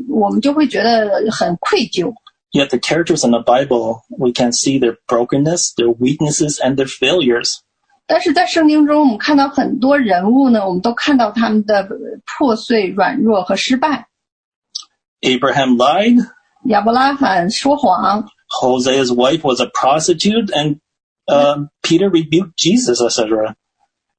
[0.08, 2.12] 我们就会觉得很愧疚。
[2.52, 7.56] Yet the characters in the Bible, we can see their brokenness, their weaknesses, and their failures.
[8.07, 11.87] 但是在圣经中，我们看到很多人物呢，我们都看到他们的
[12.25, 14.07] 破碎、软弱和失败。
[15.21, 16.17] Abraham lied.
[16.65, 20.79] 亚伯拉罕说谎， Hosea's wife was a prostitute, and
[21.25, 23.55] uh, Peter rebuked Jesus, etc.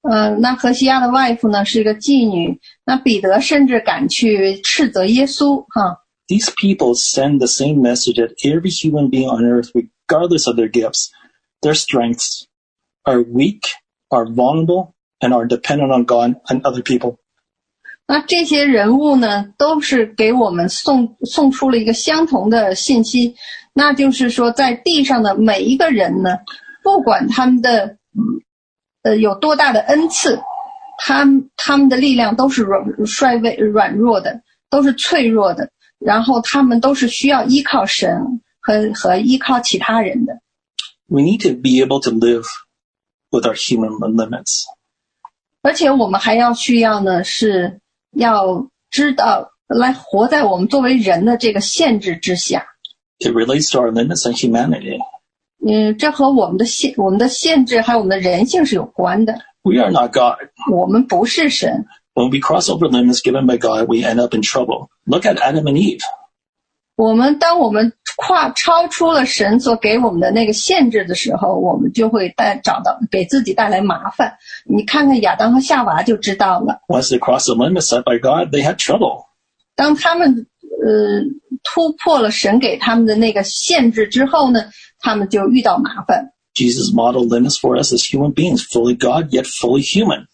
[0.02, 10.56] 嗯、那何西亚的外父呢是一个妓女，那彼得甚至敢去斥责耶稣，哈， These people send the same message that every human being on earth, regardless of
[10.56, 11.10] their gifts,
[11.60, 12.45] their strengths,
[13.06, 13.62] are weak,
[14.08, 17.18] are vulnerable, and are dependent on God and other people.
[18.06, 23.36] 那这些人物呢，都是给我们送送出了一个相同的信息，
[23.72, 26.38] 那就是说，在地上的每一个人呢，
[26.82, 28.42] 不管他们的嗯
[29.02, 30.40] 呃有多大的恩赐，
[30.98, 40.40] 他们他们的力量都是软衰微软弱的，都是脆弱的，然后他们都是需要依靠神和和依靠其他人的。
[41.06, 42.44] We need to be able to live
[43.30, 44.64] with our human limits.
[45.62, 47.80] 而且我们还要需要呢，是
[48.12, 52.66] 要知道来活在我们作为人的这个限制之下。
[53.18, 54.98] It relates to our limits and humanity.
[55.64, 59.34] 嗯，这和我们的限、我们的限制还有我们的人性是有关的。
[59.62, 60.48] We are not God.
[60.72, 64.88] 我们不是神， When we cross over limits given by God, we end up in trouble.
[65.04, 66.02] Look at Adam and Eve.
[66.96, 74.34] 我们当我们 跨超出了神所给我们的那个限制的时候，我们就会带找到给自己带来麻烦。
[74.64, 79.24] 你看看亚当和夏娃就知道了， Once they crossed the limits set by God, they had trouble.
[79.74, 80.46] 当他们
[80.84, 81.22] 呃
[81.64, 84.64] 突破了神给他们的那个限制之后呢，
[85.00, 86.32] 他们就遇到麻烦。
[86.54, 90.26] Jesus modeled limits for us as human beings, fully God yet fully human.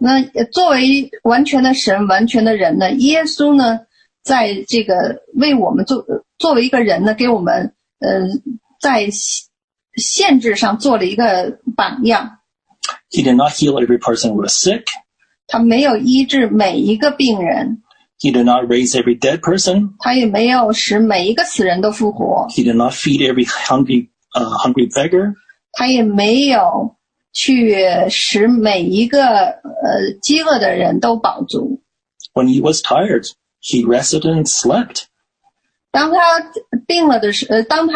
[0.00, 3.80] 那呃作为完全的神、完全的人呢，耶稣呢，
[4.22, 6.04] 在这个为我们做
[6.38, 8.28] 作为一个人呢，给我们呃
[8.80, 9.08] 在
[9.96, 12.38] 限制上做了一个榜样。
[13.10, 14.84] He did not heal every person who was sick.
[15.46, 17.82] 他没有医治每一个病人，
[18.20, 19.94] He did not raise every dead person.
[19.98, 25.34] 他也没有使每一个死人都复活， He did not feed every hungry, uh, hungry beggar.
[25.72, 26.96] 他也没有
[27.32, 27.74] 去
[28.10, 31.82] 使每一个呃饥饿的人都饱足。
[32.34, 33.30] When he was tired,
[33.62, 35.04] he rested and slept.
[35.90, 36.18] 当他
[36.86, 37.94] 病了的时，呃，当他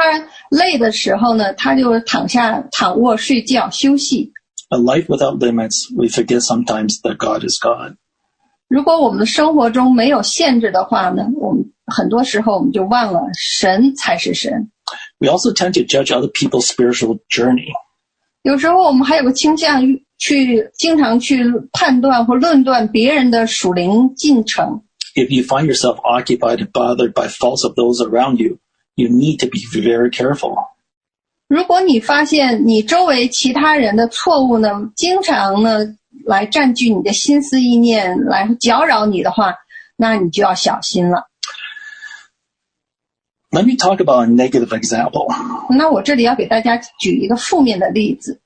[0.51, 4.33] 累的时候呢，他就躺下躺卧睡觉休息。
[4.71, 7.97] A life without limits, we forget sometimes that God is God.
[8.69, 14.71] 如果我们的生活中没有限制的话呢，我们很多时候我们就忘了神才是神。
[15.19, 17.69] We also tend to judge other people's spiritual journey.
[18.43, 24.83] 有时候我们还有个倾向于去经常去判断或论断别人的属灵进程。
[25.17, 28.59] If you find yourself occupied and bothered by faults of those around you,
[28.95, 30.57] you need to be very careful.
[31.49, 35.81] 如果你发现你周围其他人的错误呢，经常呢
[36.25, 39.57] 来占据你的心思意念，来搅扰你的话，
[39.97, 41.29] 那你就要小心了。
[43.51, 45.29] Let me talk about a negative example.
[45.77, 48.41] 那我这里要给大家举一个负面的例子。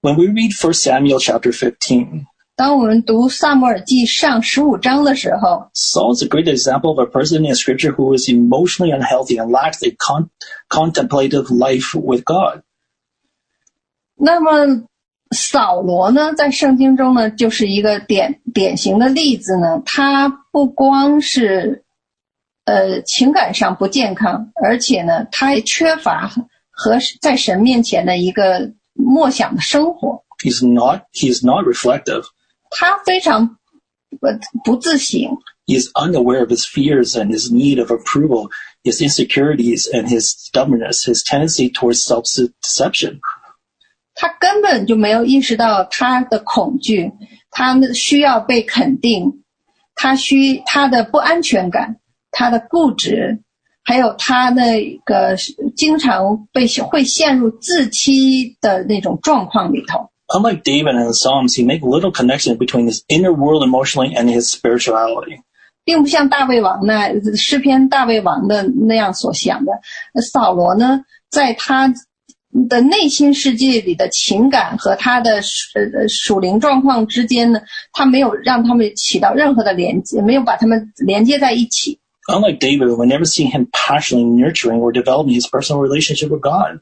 [0.00, 7.39] When we read 1 Samuel chapter 15, 当我们读撒母耳记上十五章的时候，Saul is a great example of a person
[7.39, 10.29] in Scripture who is emotionally unhealthy and lacks a con
[10.69, 12.61] contemplative life with God.
[14.15, 14.83] 那么
[15.31, 19.81] 扫罗呢，在圣经中呢，就是一个典典型的例子呢。
[19.83, 21.83] 他不光是
[22.65, 26.31] 呃情感上不健康，而且呢，他还缺乏
[26.69, 30.23] 和在神面前的一个默想的生活。
[30.43, 31.05] He's not.
[31.13, 32.25] He's not reflective.
[32.72, 33.58] 他非常
[34.20, 35.20] 呃不自省，
[35.66, 38.50] He is unaware of his fears and his need of approval,
[38.82, 43.20] his insecurities and his stubbornness, his tendency towards self-deception.
[44.14, 47.12] 他根本就没有意识到他的恐惧，
[47.50, 49.44] 他需要被肯定，
[49.94, 53.40] 他需他的不安全感，他的固执，
[53.84, 55.36] 还有他那个
[55.76, 60.10] 经常被会陷入自欺的那种状况里头。
[60.28, 64.28] Unlike David and the Psalms, he make little connection between his inner world emotionally and
[64.28, 65.42] his spirituality.
[65.84, 69.72] 并不像大卫王那诗篇大卫王的那样所想的，
[70.20, 71.94] 扫罗呢，在他
[72.68, 77.60] 的内心世界里的情感和他的呃属灵状况之间呢，
[77.92, 81.98] 他没有让他们起到任何的连接，没有把他们连接在一起。
[82.28, 86.80] Unlike David, we never see him passionately nurturing or developing his personal relationship with God.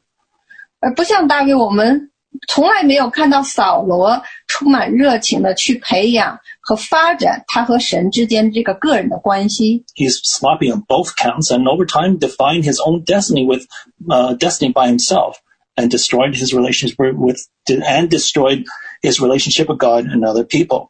[0.81, 2.10] 而不像大卫，我们
[2.48, 9.84] 从来没有看到扫罗充满热情的去培养和发展他和神之间这个个人的关系。
[9.96, 13.66] He's sloppy on both counts and over time defined his own destiny with
[14.08, 15.36] uh, destiny by himself
[15.76, 17.38] and destroyed his relationship with
[17.68, 18.64] and destroyed
[19.02, 20.90] his relationship with God and other people.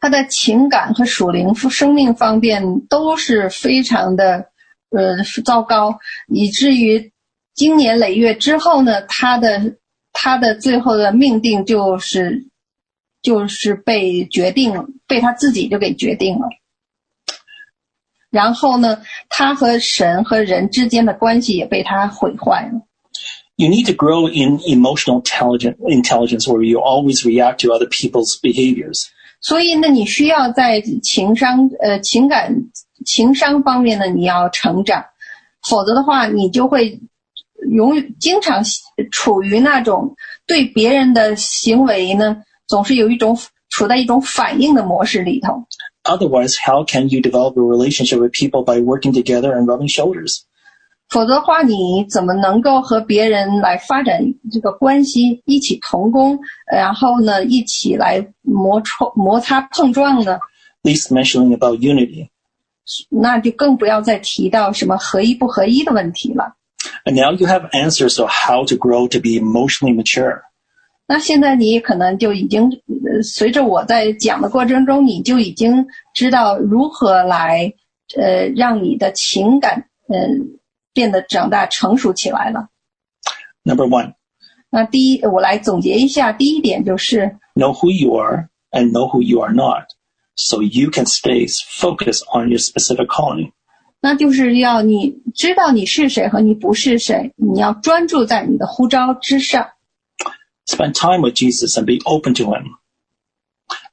[0.00, 4.46] 他的情感和属灵生命方面都是非常的
[4.90, 5.98] 呃糟糕，
[6.28, 7.12] 以至于
[7.54, 9.76] 经年累月之后呢，他的
[10.12, 12.46] 他的最后的命定就是
[13.22, 16.48] 就是被决定了，被他自己就给决定了。
[18.30, 22.80] 然后呢，他和神和人之间的关系也被他毁坏了。
[23.56, 29.08] You need to grow in emotional intelligence, intelligence where you always react to other people's behaviors.
[29.40, 32.54] 所以呢，你需要在情商呃情感
[33.04, 35.04] 情商方面呢，你要成长，
[35.68, 37.00] 否则的话，你就会
[37.72, 38.62] 永远经常
[39.10, 40.14] 处于那种
[40.46, 43.38] 对别人的行为呢，总是有一种
[43.70, 45.64] 处在一种反应的模式里头。
[46.04, 50.42] Otherwise, how can you develop a relationship with people by working together and rubbing shoulders?
[51.08, 56.40] 否则的话，你怎么能够和别人来发展这个关系，一起同工，
[56.70, 60.38] 然后呢，一起来摩冲摩擦碰撞呢
[60.82, 62.28] ？Least mentioning about unity.
[63.08, 66.56] 那就更不要再提到什么合一不合一的问题了。
[67.05, 70.41] And now you have answers to how to grow to be emotionally mature.
[71.07, 77.73] 那现在你可能就已经，呃随着我在讲的过程中，你就已经知道如何来，
[78.17, 80.27] 呃，让你的情感，嗯、呃，
[80.93, 82.67] 变得长大成熟起来了。
[83.63, 84.15] Number one,
[84.69, 89.85] 那第一，我来总结一下，第一点就是， know who you are and know who you are not.
[90.35, 93.53] So you can stay focused on your specific calling.
[94.01, 99.67] 那就是要你知道你是谁和你不是谁，你要专注在你的呼召之上。
[100.67, 102.77] Spend time with Jesus and be open to him.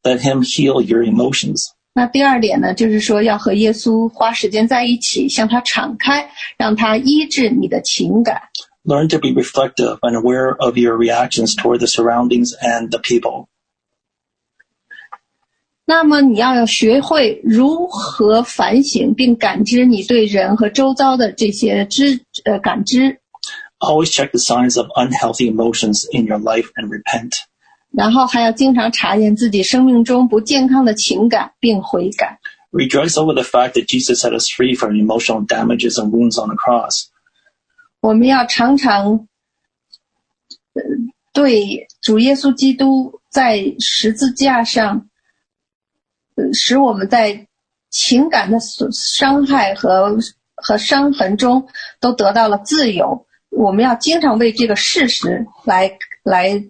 [0.03, 1.66] Let him heal your emotions.
[1.95, 8.43] 那第二点呢，就是说要和耶稣花时间在一起，向他敞开，让他医治你的情感。
[8.85, 13.47] Learn to be reflective and aware of your reactions toward the surroundings and the people.
[15.89, 23.19] 那么你要学会如何反省并感知你对人和周遭的这些知呃感知，
[23.79, 27.33] Always check the signs of unhealthy emotions in your life and repent.
[27.91, 32.41] 然后还要经常查验自己生命中不健康的情感并悔改。
[32.73, 36.49] Rejoice over the fact that Jesus set us free from emotional damages and wounds on
[36.49, 37.05] the cross.
[38.01, 39.29] 我们要常常，
[40.73, 40.83] 呃，
[41.33, 45.08] 对主耶稣基督在十字架上，呃，
[46.53, 47.47] 使我们在
[47.91, 50.16] 情感的损伤害和
[50.57, 51.66] 和伤痕中
[52.01, 53.27] 都得到了自由。
[53.51, 56.65] 我们要经常为这个事实来来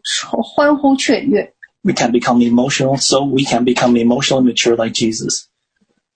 [0.55, 1.55] 欢呼雀跃。
[1.83, 5.45] We can become emotional, so we can become emotionally mature like Jesus.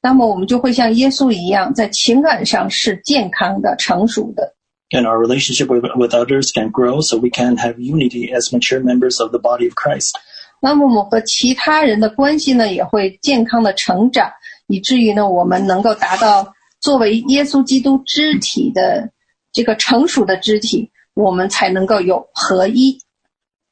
[0.01, 4.55] 那么我们就会像耶稣一样，在情感上是健康的、成熟的。
[4.91, 8.81] And our relationship with, with others can grow so we can have unity as mature
[8.81, 10.17] members of the body of Christ.
[10.63, 14.33] 那么我们和其他人的关系呢，也会健康的成长，
[14.67, 19.11] 以至于呢，我们能够达到作为耶稣基督肢体的
[19.53, 23.01] 这个成熟的肢体，我们才能够有合一。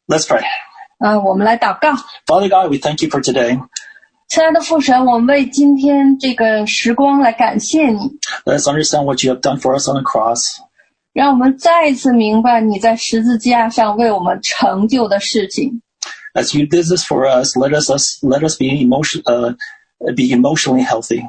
[0.06, 0.44] Let's pray.
[0.98, 1.92] 啊、我们来祷告，
[2.26, 3.60] Father God, we thank you for today.
[4.28, 10.56] 亲爱的父神，我们为今天这个时光来感谢你， Let us understand what you have done for us on the cross.
[11.12, 15.82] 让我们再一次明白你在十字架上为我们成就的事情。
[16.34, 19.54] As you did this for us, let us, us let us be emotion uh,
[20.14, 21.22] be emotionally healthy.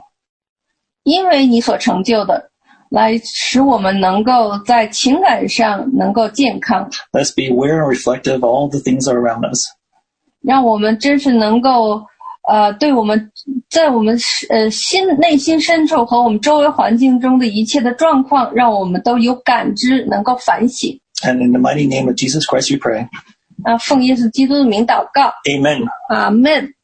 [1.04, 2.52] 因为你所成就的，
[2.90, 9.66] 来使我们能够在情感上能够健康， Let us be aware and reflective of all the things that are around us.
[10.42, 12.06] 让我们真是能够，
[12.50, 13.32] 呃，对我们
[13.70, 14.18] 在我们
[14.50, 21.00] 呃心内心深处和我们周围环境中的一切的状况，让我们都有感知，能够反省。
[21.24, 23.08] And in the mighty name of Jesus Christ we pray.
[23.65, 25.85] 啊，奉耶稣基督的名祷告，Amen.
[26.09, 26.75] 阿门。